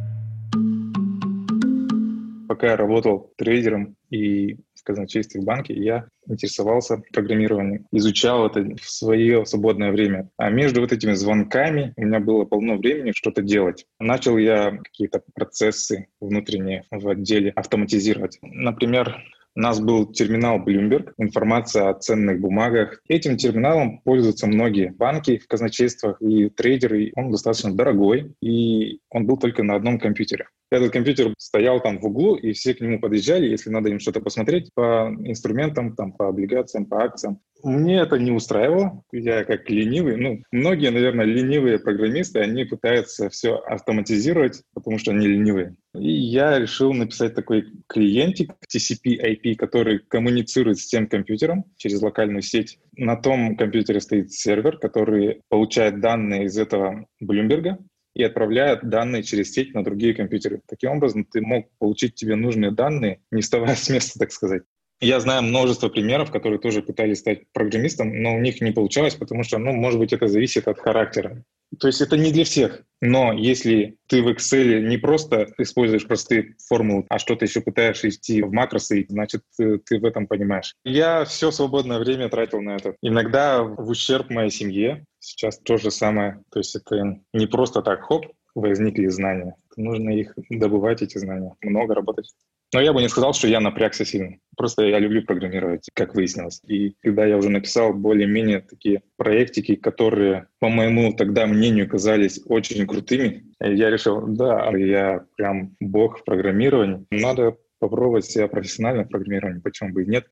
[2.47, 8.89] Пока я работал трейдером и в казначействе в банке, я интересовался программированием, изучал это в
[8.89, 10.29] свое свободное время.
[10.37, 13.85] А между вот этими звонками у меня было полно времени что-то делать.
[13.99, 18.37] Начал я какие-то процессы внутренние в отделе автоматизировать.
[18.41, 19.21] Например,
[19.55, 22.99] у нас был терминал Bloomberg, информация о ценных бумагах.
[23.07, 27.13] Этим терминалом пользуются многие банки в казначействах и трейдеры.
[27.15, 30.47] Он достаточно дорогой, и он был только на одном компьютере.
[30.71, 34.19] Этот компьютер стоял там в углу, и все к нему подъезжали, если надо им что-то
[34.19, 37.39] посмотреть по инструментам, там, по облигациям, по акциям.
[37.65, 39.01] Мне это не устраивало.
[39.11, 45.25] Я как ленивый, ну, многие, наверное, ленивые программисты, они пытаются все автоматизировать, потому что они
[45.25, 45.75] ленивые.
[45.95, 52.77] И я решил написать такой клиентик TCP-IP, который коммуницирует с тем компьютером через локальную сеть.
[52.95, 57.79] На том компьютере стоит сервер, который получает данные из этого Блумберга,
[58.13, 60.61] и отправляет данные через сеть на другие компьютеры.
[60.67, 64.61] Таким образом, ты мог получить тебе нужные данные, не вставая с места, так сказать.
[65.01, 69.43] Я знаю множество примеров, которые тоже пытались стать программистом, но у них не получалось, потому
[69.43, 71.43] что, ну, может быть, это зависит от характера.
[71.79, 72.83] То есть это не для всех.
[73.01, 78.41] Но если ты в Excel не просто используешь простые формулы, а что-то еще пытаешься идти
[78.41, 80.75] в макросы, значит, ты, в этом понимаешь.
[80.85, 82.95] Я все свободное время тратил на это.
[83.01, 85.05] Иногда в ущерб моей семье.
[85.19, 86.41] Сейчас то же самое.
[86.51, 89.55] То есть это не просто так, хоп, возникли знания.
[89.75, 91.55] Нужно их добывать, эти знания.
[91.61, 92.33] Много работать.
[92.75, 94.35] Но я бы не сказал, что я напрягся сильно.
[94.57, 96.59] Просто я люблю программировать, как выяснилось.
[96.67, 102.85] И когда я уже написал более-менее такие проектики, которые, по моему тогда мнению, казались очень
[102.85, 107.05] крутыми, я решил, да, я прям бог в программировании.
[107.11, 110.25] Надо попробовать себя профессионально в программировании, почему бы и нет.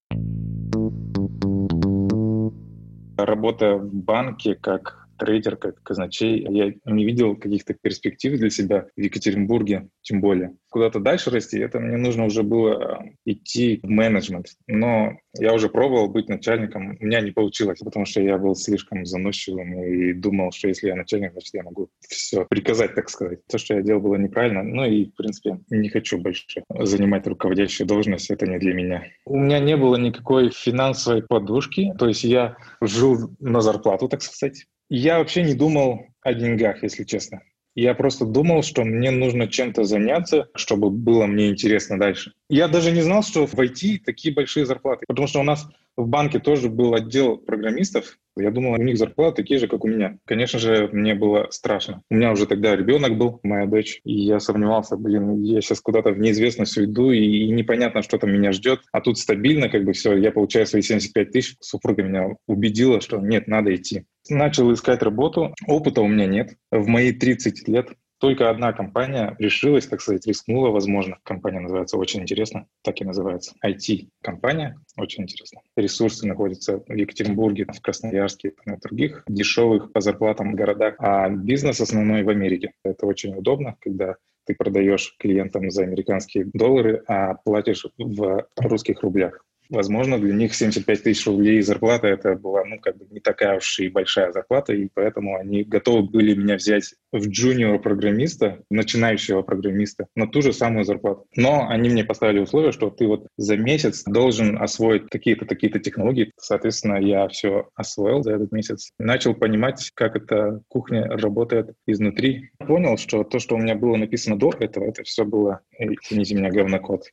[3.18, 6.46] Работая в банке как трейдер, как казначей.
[6.50, 10.56] Я не видел каких-то перспектив для себя в Екатеринбурге, тем более.
[10.70, 14.48] Куда-то дальше расти, это мне нужно уже было идти в менеджмент.
[14.68, 19.06] Но я уже пробовал быть начальником, у меня не получилось, потому что я был слишком
[19.06, 23.46] заносчивым и думал, что если я начальник, значит, я могу все приказать, так сказать.
[23.48, 24.64] То, что я делал, было неправильно.
[24.64, 29.04] Ну и, в принципе, не хочу больше занимать руководящую должность, это не для меня.
[29.26, 34.66] У меня не было никакой финансовой подушки, то есть я жил на зарплату, так сказать.
[34.96, 37.42] Я вообще не думал о деньгах, если честно.
[37.74, 42.34] Я просто думал, что мне нужно чем-то заняться, чтобы было мне интересно дальше.
[42.48, 46.08] Я даже не знал, что в IT такие большие зарплаты, потому что у нас в
[46.08, 48.18] банке тоже был отдел программистов.
[48.36, 50.18] Я думал, у них зарплаты такие же, как у меня.
[50.26, 52.02] Конечно же, мне было страшно.
[52.10, 56.12] У меня уже тогда ребенок был, моя дочь, и я сомневался, блин, я сейчас куда-то
[56.12, 58.82] в неизвестность уйду, и, и непонятно, что там меня ждет.
[58.92, 61.56] А тут стабильно, как бы все, я получаю свои 75 тысяч.
[61.60, 64.06] Супруга меня убедила, что нет, надо идти.
[64.30, 65.54] Начал искать работу.
[65.68, 66.56] Опыта у меня нет.
[66.72, 67.90] В мои 30 лет
[68.24, 71.18] только одна компания решилась, так сказать, рискнула, возможно.
[71.24, 73.54] Компания называется очень интересно, так и называется.
[73.62, 75.60] IT-компания, очень интересно.
[75.76, 82.24] Ресурсы находятся в Екатеринбурге, в Красноярске, на других дешевых по зарплатам городах, а бизнес основной
[82.24, 82.72] в Америке.
[82.86, 84.16] Это очень удобно, когда
[84.46, 89.44] ты продаешь клиентам за американские доллары, а платишь в русских рублях.
[89.74, 93.80] Возможно, для них 75 тысяч рублей зарплата это была, ну, как бы не такая уж
[93.80, 100.28] и большая зарплата, и поэтому они готовы были меня взять в джуниор-программиста, начинающего программиста, на
[100.28, 101.26] ту же самую зарплату.
[101.36, 106.32] Но они мне поставили условие, что ты вот за месяц должен освоить какие-то такие-то технологии.
[106.38, 108.92] Соответственно, я все освоил за этот месяц.
[109.00, 112.52] Начал понимать, как эта кухня работает изнутри.
[112.60, 116.52] Понял, что то, что у меня было написано до этого, это все было, извините меня,
[116.52, 117.06] говнокод.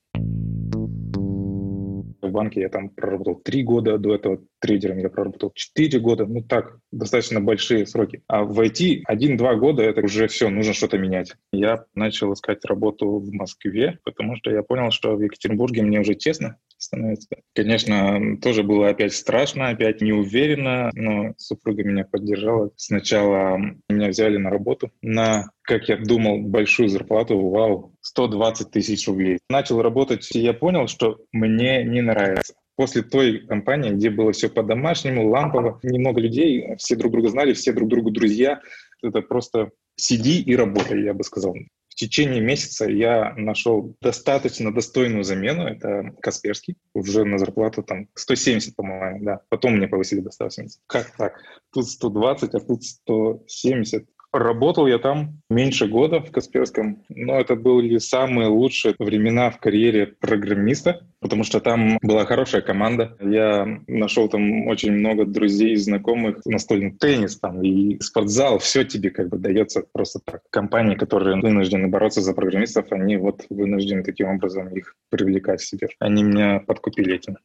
[2.30, 6.26] Банке я там проработал три года, до этого трейдером я проработал четыре года.
[6.26, 8.22] Ну так, достаточно большие сроки.
[8.28, 11.34] А в IT один-два года это уже все, нужно что-то менять.
[11.52, 16.14] Я начал искать работу в Москве, потому что я понял, что в Екатеринбурге мне уже
[16.14, 17.28] тесно становится.
[17.54, 22.70] Конечно, тоже было опять страшно, опять неуверенно, но супруга меня поддержала.
[22.76, 23.58] Сначала
[23.88, 29.38] меня взяли на работу на как я думал, большую зарплату, вау, 120 тысяч рублей.
[29.48, 32.54] Начал работать, и я понял, что мне не нравится.
[32.76, 37.72] После той компании, где было все по-домашнему, лампово, немного людей, все друг друга знали, все
[37.72, 38.60] друг другу друзья,
[39.02, 41.54] это просто сиди и работай, я бы сказал.
[41.88, 45.64] В течение месяца я нашел достаточно достойную замену.
[45.64, 49.40] Это Касперский, уже на зарплату там 170, по-моему, да.
[49.50, 50.80] Потом мне повысили до 170.
[50.86, 51.34] Как так?
[51.72, 54.06] Тут 120, а тут 170.
[54.32, 60.06] Работал я там меньше года в Касперском, но это были самые лучшие времена в карьере
[60.06, 63.16] программиста, потому что там была хорошая команда.
[63.20, 69.30] Я нашел там очень много друзей, знакомых, настольный теннис там и спортзал, все тебе как
[69.30, 70.42] бы дается просто так.
[70.50, 75.88] Компании, которые вынуждены бороться за программистов, они вот вынуждены таким образом их привлекать к себе.
[75.98, 77.36] Они меня подкупили этим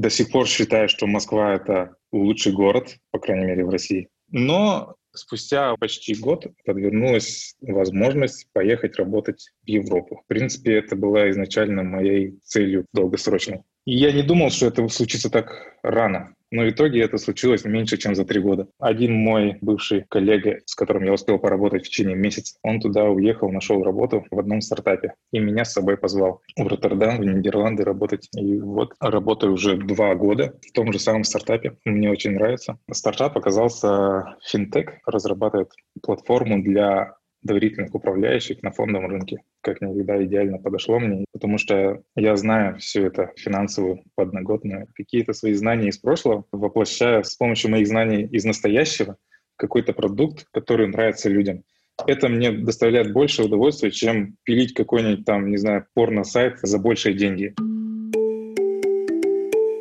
[0.00, 4.08] до сих пор считаю, что Москва— это лучший город, по крайней мере, в России.
[4.30, 10.22] Но спустя почти год подвернулась возможность поехать работать в Европу.
[10.24, 13.62] В принципе, это была изначально моей целью долгосрочной.
[13.86, 16.34] И я не думал, что это случится так рано.
[16.50, 18.68] Но в итоге это случилось меньше, чем за три года.
[18.78, 23.50] Один мой бывший коллега, с которым я успел поработать в течение месяца, он туда уехал,
[23.50, 28.28] нашел работу в одном стартапе и меня с собой позвал в Роттердам, в Нидерланды работать.
[28.36, 31.76] И вот работаю уже два года в том же самом стартапе.
[31.84, 32.78] Мне очень нравится.
[32.90, 35.70] Стартап оказался финтех, разрабатывает
[36.02, 42.36] платформу для доверительных управляющих на фондовом рынке, как никогда идеально подошло мне, потому что я
[42.36, 48.24] знаю все это финансовую подноготную, какие-то свои знания из прошлого воплощаю с помощью моих знаний
[48.24, 49.16] из настоящего
[49.56, 51.64] какой-то продукт, который нравится людям.
[52.06, 57.54] Это мне доставляет больше удовольствия, чем пилить какой-нибудь там, не знаю, порно-сайт за большие деньги.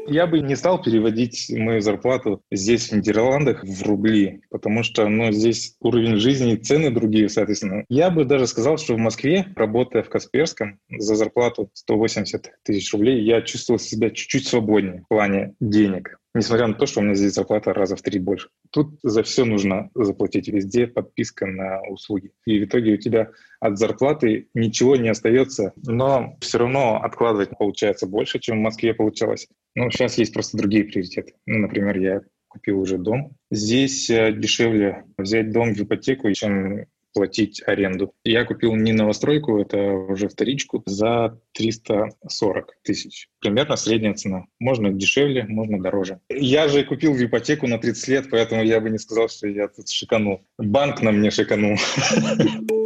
[0.10, 5.32] Я бы не стал переводить мою зарплату здесь, в Нидерландах, в рубли, потому что ну,
[5.32, 7.86] здесь уровень жизни цены другие, соответственно.
[7.89, 13.24] Я бы даже сказал, что в Москве, работая в Касперском, за зарплату 180 тысяч рублей,
[13.24, 16.19] я чувствовал себя чуть-чуть свободнее в плане денег.
[16.36, 18.50] Несмотря на то, что у меня здесь зарплата раза в три больше.
[18.72, 20.48] Тут за все нужно заплатить.
[20.48, 22.32] Везде подписка на услуги.
[22.46, 28.06] И в итоге у тебя от зарплаты ничего не остается, но все равно откладывать получается
[28.06, 29.48] больше, чем в Москве получалось.
[29.76, 31.34] Ну, сейчас есть просто другие приоритеты.
[31.48, 33.32] Ну, например, я купил уже дом.
[33.50, 38.14] Здесь э, дешевле взять дом в ипотеку, чем платить аренду.
[38.24, 43.30] Я купил не новостройку, это уже вторичку, за 340 тысяч.
[43.39, 44.45] Примерно средняя цена.
[44.60, 46.20] Можно дешевле, можно дороже.
[46.30, 49.68] Я же купил в ипотеку на 30 лет, поэтому я бы не сказал, что я
[49.68, 50.41] тут шиканул.
[50.57, 51.78] Банк на мне шиканул.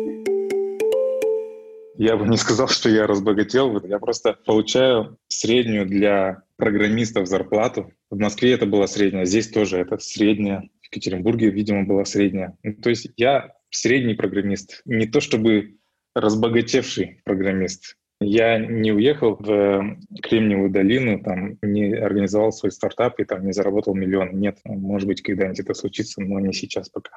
[1.95, 3.80] Я бы не сказал, что я разбогател.
[3.86, 7.91] Я просто получаю среднюю для программистов зарплату.
[8.09, 10.69] В Москве это была средняя, здесь тоже это средняя.
[10.82, 12.57] В Екатеринбурге, видимо, была средняя.
[12.63, 14.82] Ну, то есть я средний программист.
[14.86, 15.78] Не то чтобы
[16.15, 17.97] разбогатевший программист.
[18.21, 23.95] Я не уехал в Кремниевую долину, там, не организовал свой стартап и там не заработал
[23.95, 24.39] миллион.
[24.39, 27.11] Нет, может быть, когда-нибудь это случится, но не сейчас пока.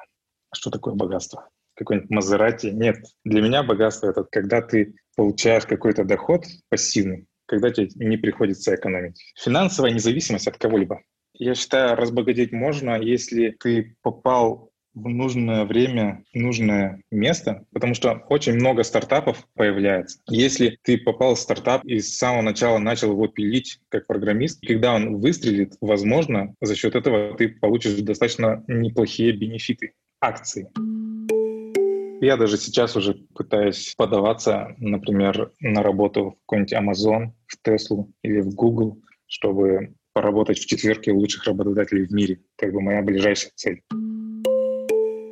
[0.53, 1.49] Что такое богатство?
[1.75, 2.67] Какой-нибудь Мазерати?
[2.67, 2.97] Нет.
[3.23, 9.21] Для меня богатство— это когда ты получаешь какой-то доход пассивный, когда тебе не приходится экономить.
[9.39, 11.01] Финансовая независимость от кого-либо.
[11.33, 14.71] Я считаю, разбогатеть можно, если ты попал
[15.05, 20.19] нужное время, нужное место, потому что очень много стартапов появляется.
[20.27, 24.93] Если ты попал в стартап и с самого начала начал его пилить как программист, когда
[24.93, 30.67] он выстрелит, возможно, за счет этого ты получишь достаточно неплохие бенефиты акций.
[32.19, 38.39] Я даже сейчас уже пытаюсь подаваться, например, на работу в какой-нибудь Amazon, в Tesla или
[38.39, 42.39] в Google, чтобы поработать в четверке лучших работодателей в мире.
[42.55, 43.83] Как бы моя ближайшая цель.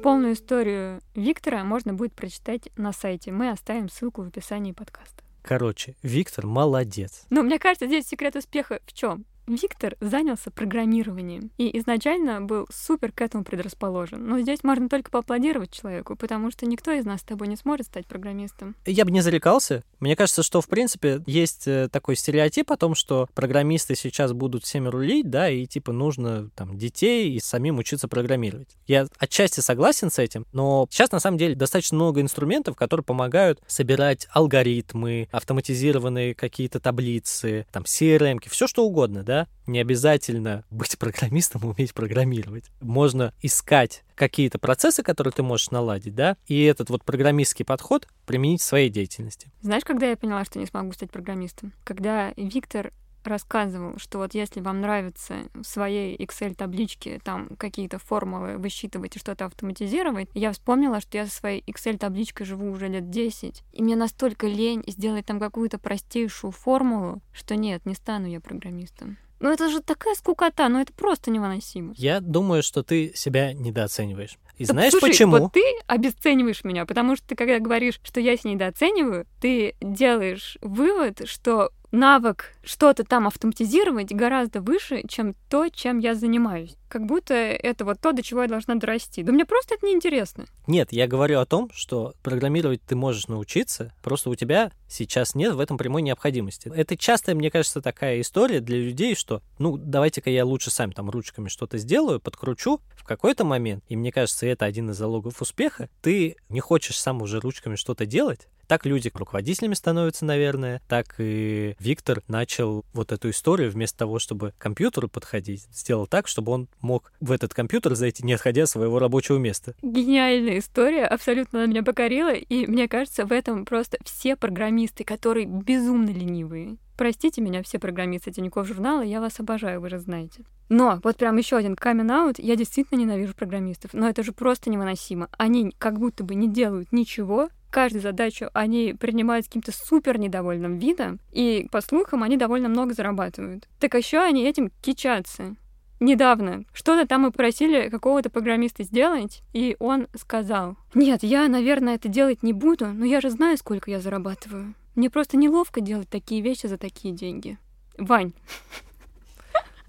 [0.05, 3.31] Полную историю Виктора можно будет прочитать на сайте.
[3.31, 5.23] Мы оставим ссылку в описании подкаста.
[5.41, 7.25] Короче, Виктор молодец.
[7.31, 9.25] Но мне кажется, здесь секрет успеха в чем?
[9.47, 14.25] Виктор занялся программированием и изначально был супер к этому предрасположен.
[14.27, 17.85] Но здесь можно только поаплодировать человеку, потому что никто из нас с тобой не сможет
[17.87, 18.75] стать программистом.
[18.85, 19.83] Я бы не зарекался.
[19.99, 24.63] Мне кажется, что, в принципе, есть э, такой стереотип о том, что программисты сейчас будут
[24.63, 28.69] всеми рулить, да, и, типа, нужно, там, детей и самим учиться программировать.
[28.87, 33.61] Я отчасти согласен с этим, но сейчас, на самом деле, достаточно много инструментов, которые помогают
[33.67, 40.97] собирать алгоритмы, автоматизированные какие-то таблицы, там, CRM, все что угодно, да, да, не обязательно быть
[40.97, 42.65] программистом и уметь программировать.
[42.79, 48.61] Можно искать какие-то процессы, которые ты можешь наладить, да, и этот вот программистский подход применить
[48.61, 49.51] в своей деятельности.
[49.61, 51.73] Знаешь, когда я поняла, что не смогу стать программистом?
[51.83, 52.91] Когда Виктор
[53.27, 59.45] рассказывал, что вот если вам нравится в своей Excel-табличке там какие-то формулы высчитывать и что-то
[59.45, 64.47] автоматизировать, я вспомнила, что я со своей Excel-табличкой живу уже лет 10, и мне настолько
[64.47, 69.17] лень сделать там какую-то простейшую формулу, что нет, не стану я программистом.
[69.39, 71.93] Ну это же такая скукота, ну это просто невыносимо.
[71.97, 74.37] Я думаю, что ты себя недооцениваешь.
[74.57, 75.37] И Так, знаешь слушай, почему?
[75.37, 80.57] Вот ты обесцениваешь меня, потому что ты, когда говоришь, что я себя недооцениваю, ты делаешь
[80.61, 86.75] вывод, что навык что-то там автоматизировать гораздо выше, чем то, чем я занимаюсь.
[86.89, 89.23] Как будто это вот то, до чего я должна дорасти.
[89.23, 90.45] Да мне просто это неинтересно.
[90.67, 95.53] Нет, я говорю о том, что программировать ты можешь научиться, просто у тебя сейчас нет
[95.53, 96.71] в этом прямой необходимости.
[96.73, 101.09] Это часто, мне кажется, такая история для людей, что, ну, давайте-ка я лучше сам там
[101.09, 105.89] ручками что-то сделаю, подкручу в какой-то момент, и мне кажется, это один из залогов успеха,
[106.01, 110.81] ты не хочешь сам уже ручками что-то делать, так люди руководителями становятся, наверное.
[110.87, 116.27] Так и Виктор начал вот эту историю вместо того, чтобы к компьютеру подходить, сделал так,
[116.27, 119.75] чтобы он мог в этот компьютер зайти, не отходя от своего рабочего места.
[119.81, 125.45] Гениальная история, абсолютно она меня покорила, и мне кажется, в этом просто все программисты, которые
[125.45, 126.77] безумно ленивые.
[126.97, 130.43] Простите меня, все программисты Тинькофф журнала, я вас обожаю, вы же знаете.
[130.69, 134.69] Но вот прям еще один камин аут, я действительно ненавижу программистов, но это же просто
[134.69, 135.29] невыносимо.
[135.37, 140.79] Они как будто бы не делают ничего, каждую задачу они принимают с каким-то супер недовольным
[140.79, 143.67] видом, и, по слухам, они довольно много зарабатывают.
[143.81, 145.57] Так еще они этим кичатся.
[145.99, 152.07] Недавно что-то там мы просили какого-то программиста сделать, и он сказал, «Нет, я, наверное, это
[152.07, 154.73] делать не буду, но я же знаю, сколько я зарабатываю.
[154.95, 157.57] Мне просто неловко делать такие вещи за такие деньги».
[157.97, 158.31] Вань,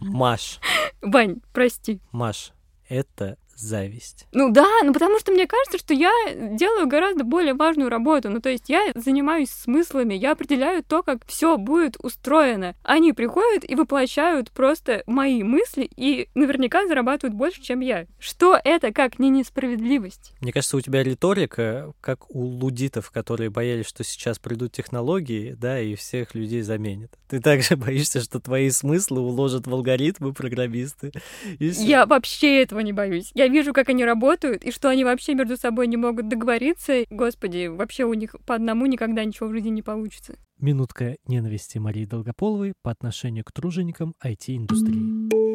[0.01, 0.59] Маш,
[1.03, 2.01] Вань, прости.
[2.11, 2.53] Маш,
[2.89, 4.27] это зависть.
[4.33, 8.31] Ну да, ну потому что мне кажется, что я делаю гораздо более важную работу.
[8.31, 12.75] Ну то есть я занимаюсь смыслами, я определяю то, как все будет устроено.
[12.83, 18.07] Они приходят и воплощают просто мои мысли и наверняка зарабатывают больше, чем я.
[18.19, 20.33] Что это как не несправедливость?
[20.41, 25.81] Мне кажется, у тебя риторика, как у лудитов, которые боялись, что сейчас придут технологии, да,
[25.81, 27.19] и всех людей заменят.
[27.29, 31.13] Ты также боишься, что твои смыслы уложат в алгоритмы программисты.
[31.59, 33.31] Я вообще этого не боюсь.
[33.35, 37.05] Я вижу, как они работают, и что они вообще между собой не могут договориться.
[37.11, 40.37] Господи, вообще у них по одному никогда ничего в жизни не получится.
[40.59, 45.47] Минутка ненависти Марии Долгополовой по отношению к труженикам IT-индустрии.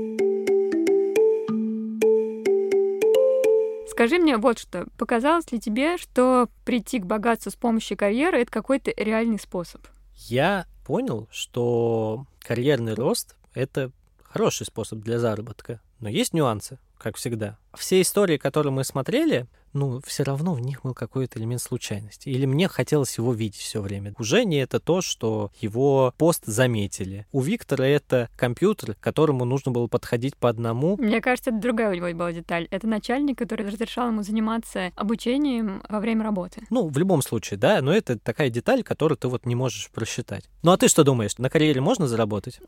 [3.89, 4.87] Скажи мне вот что.
[4.97, 9.85] Показалось ли тебе, что прийти к богатству с помощью карьеры— это какой-то реальный способ?
[10.15, 13.91] Я понял, что карьерный рост— это
[14.23, 17.57] хороший способ для заработка, но есть нюансы, как всегда.
[17.73, 22.29] Все истории, которые мы смотрели, ну, все равно в них был какой-то элемент случайности.
[22.29, 24.13] Или мне хотелось его видеть все время.
[24.19, 27.25] У Жени это то, что его пост заметили.
[27.31, 30.97] У Виктора это компьютер, к которому нужно было подходить по одному.
[30.97, 32.67] Мне кажется, это другая у него была деталь.
[32.69, 36.63] Это начальник, который разрешал ему заниматься обучением во время работы.
[36.69, 40.49] Ну, в любом случае, да, но это такая деталь, которую ты вот не можешь просчитать.
[40.63, 42.59] Ну, а ты что думаешь, на карьере можно заработать?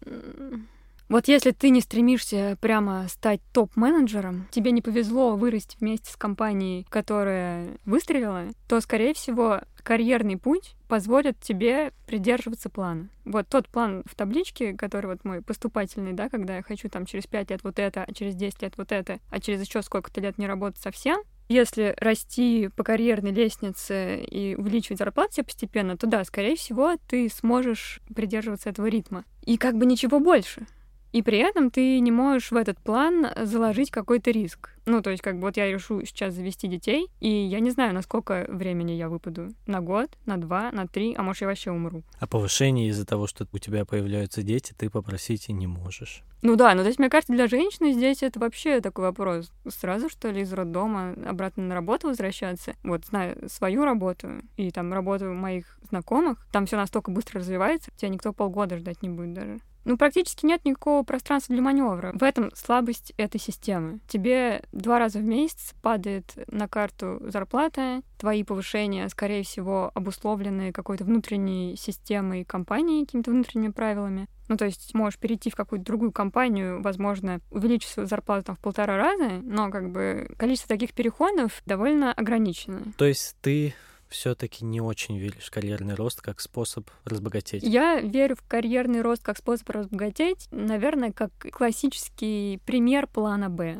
[1.14, 6.88] Вот если ты не стремишься прямо стать топ-менеджером, тебе не повезло вырасти вместе с компанией,
[6.90, 13.10] которая выстрелила, то, скорее всего, карьерный путь позволит тебе придерживаться плана.
[13.26, 17.28] Вот тот план в табличке, который вот мой поступательный, да, когда я хочу там через
[17.28, 20.40] 5 лет вот это, а через 10 лет вот это, а через еще сколько-то лет
[20.40, 26.24] не работать совсем, если расти по карьерной лестнице и увеличивать зарплату себе постепенно, то да,
[26.24, 29.26] скорее всего, ты сможешь придерживаться этого ритма.
[29.44, 30.66] И как бы ничего больше.
[31.14, 34.72] И при этом ты не можешь в этот план заложить какой-то риск.
[34.86, 37.94] Ну, то есть, как бы вот я решу сейчас завести детей, и я не знаю,
[37.94, 39.50] на сколько времени я выпаду.
[39.66, 42.04] На год, на два, на три, а может, я вообще умру.
[42.20, 46.24] А повышение из-за того, что у тебя появляются дети, ты попросить и не можешь.
[46.42, 49.52] Ну да, но то есть, мне кажется, для женщины здесь это вообще такой вопрос.
[49.70, 52.74] Сразу, что ли, из роддома обратно на работу возвращаться?
[52.84, 58.10] Вот, знаю свою работу и там работу моих знакомых, там все настолько быстро развивается, тебя
[58.10, 59.60] никто полгода ждать не будет даже.
[59.86, 62.12] Ну, практически нет никакого пространства для маневра.
[62.14, 64.00] В этом слабость этой системы.
[64.08, 71.04] Тебе два раза в месяц падает на карту зарплата, твои повышения, скорее всего, обусловлены какой-то
[71.04, 74.28] внутренней системой компании, какими-то внутренними правилами.
[74.50, 78.60] Ну, то есть можешь перейти в какую-то другую компанию, возможно, увеличить свою зарплату там в
[78.60, 82.82] полтора раза, но как бы количество таких переходов довольно ограничено.
[82.98, 83.74] То есть ты
[84.14, 87.64] все-таки не очень веришь в карьерный рост как способ разбогатеть?
[87.64, 93.78] Я верю в карьерный рост как способ разбогатеть, наверное, как классический пример плана Б.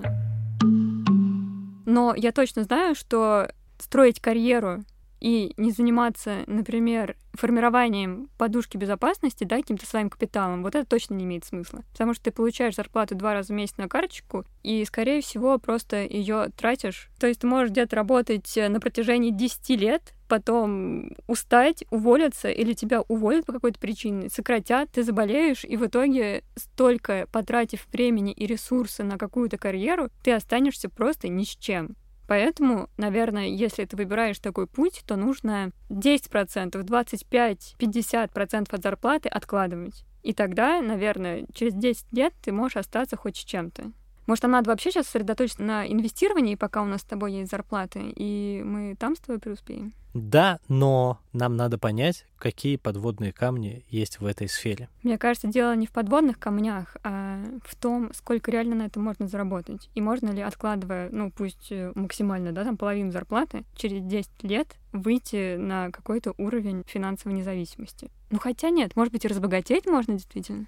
[1.86, 4.84] Но я точно знаю, что строить карьеру
[5.24, 11.24] и не заниматься, например, формированием подушки безопасности, да, каким-то своим капиталом, вот это точно не
[11.24, 11.84] имеет смысла.
[11.94, 16.04] Потому что ты получаешь зарплату два раза в месяц на карточку, и, скорее всего, просто
[16.04, 17.10] ее тратишь.
[17.22, 23.02] То есть ты можешь где-то работать на протяжении 10 лет, потом устать, уволиться, или тебя
[23.02, 29.04] уволят по какой-то причине, сократят, ты заболеешь, и в итоге столько потратив времени и ресурсы
[29.04, 31.96] на какую-то карьеру, ты останешься просто ни с чем.
[32.34, 40.04] Поэтому, наверное, если ты выбираешь такой путь, то нужно 10%, 25%, 50% от зарплаты откладывать.
[40.24, 43.92] И тогда, наверное, через 10 лет ты можешь остаться хоть с чем-то.
[44.26, 48.02] Может, нам надо вообще сейчас сосредоточиться на инвестировании, пока у нас с тобой есть зарплаты,
[48.16, 49.94] и мы там с тобой преуспеем?
[50.14, 54.90] Да, но нам надо понять, какие подводные камни есть в этой сфере.
[55.02, 59.28] Мне кажется, дело не в подводных камнях, а в том, сколько реально на это можно
[59.28, 59.90] заработать.
[59.96, 64.76] И можно ли, откладывая, ну, пусть э, максимально, да, там половину зарплаты, через 10 лет
[64.92, 68.12] выйти на какой-то уровень финансовой независимости.
[68.30, 70.68] Ну, хотя нет, может быть, и разбогатеть можно действительно.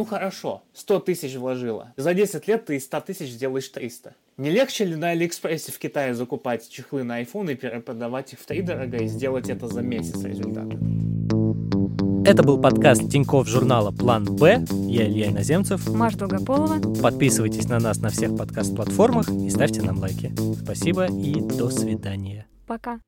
[0.00, 1.92] Ну хорошо, 100 тысяч вложила.
[1.98, 4.14] За 10 лет ты из 100 тысяч сделаешь 300.
[4.38, 8.46] Не легче ли на Алиэкспрессе в Китае закупать чехлы на iPhone и перепродавать их в
[8.46, 10.78] три дорого и сделать это за месяц результаты?
[12.24, 14.64] Это был подкаст Тинькофф журнала «План Б».
[14.88, 15.86] Я Илья Иноземцев.
[15.90, 16.80] Маша Долгополова.
[17.02, 20.34] Подписывайтесь на нас на всех подкаст-платформах и ставьте нам лайки.
[20.64, 22.46] Спасибо и до свидания.
[22.66, 22.98] Пока.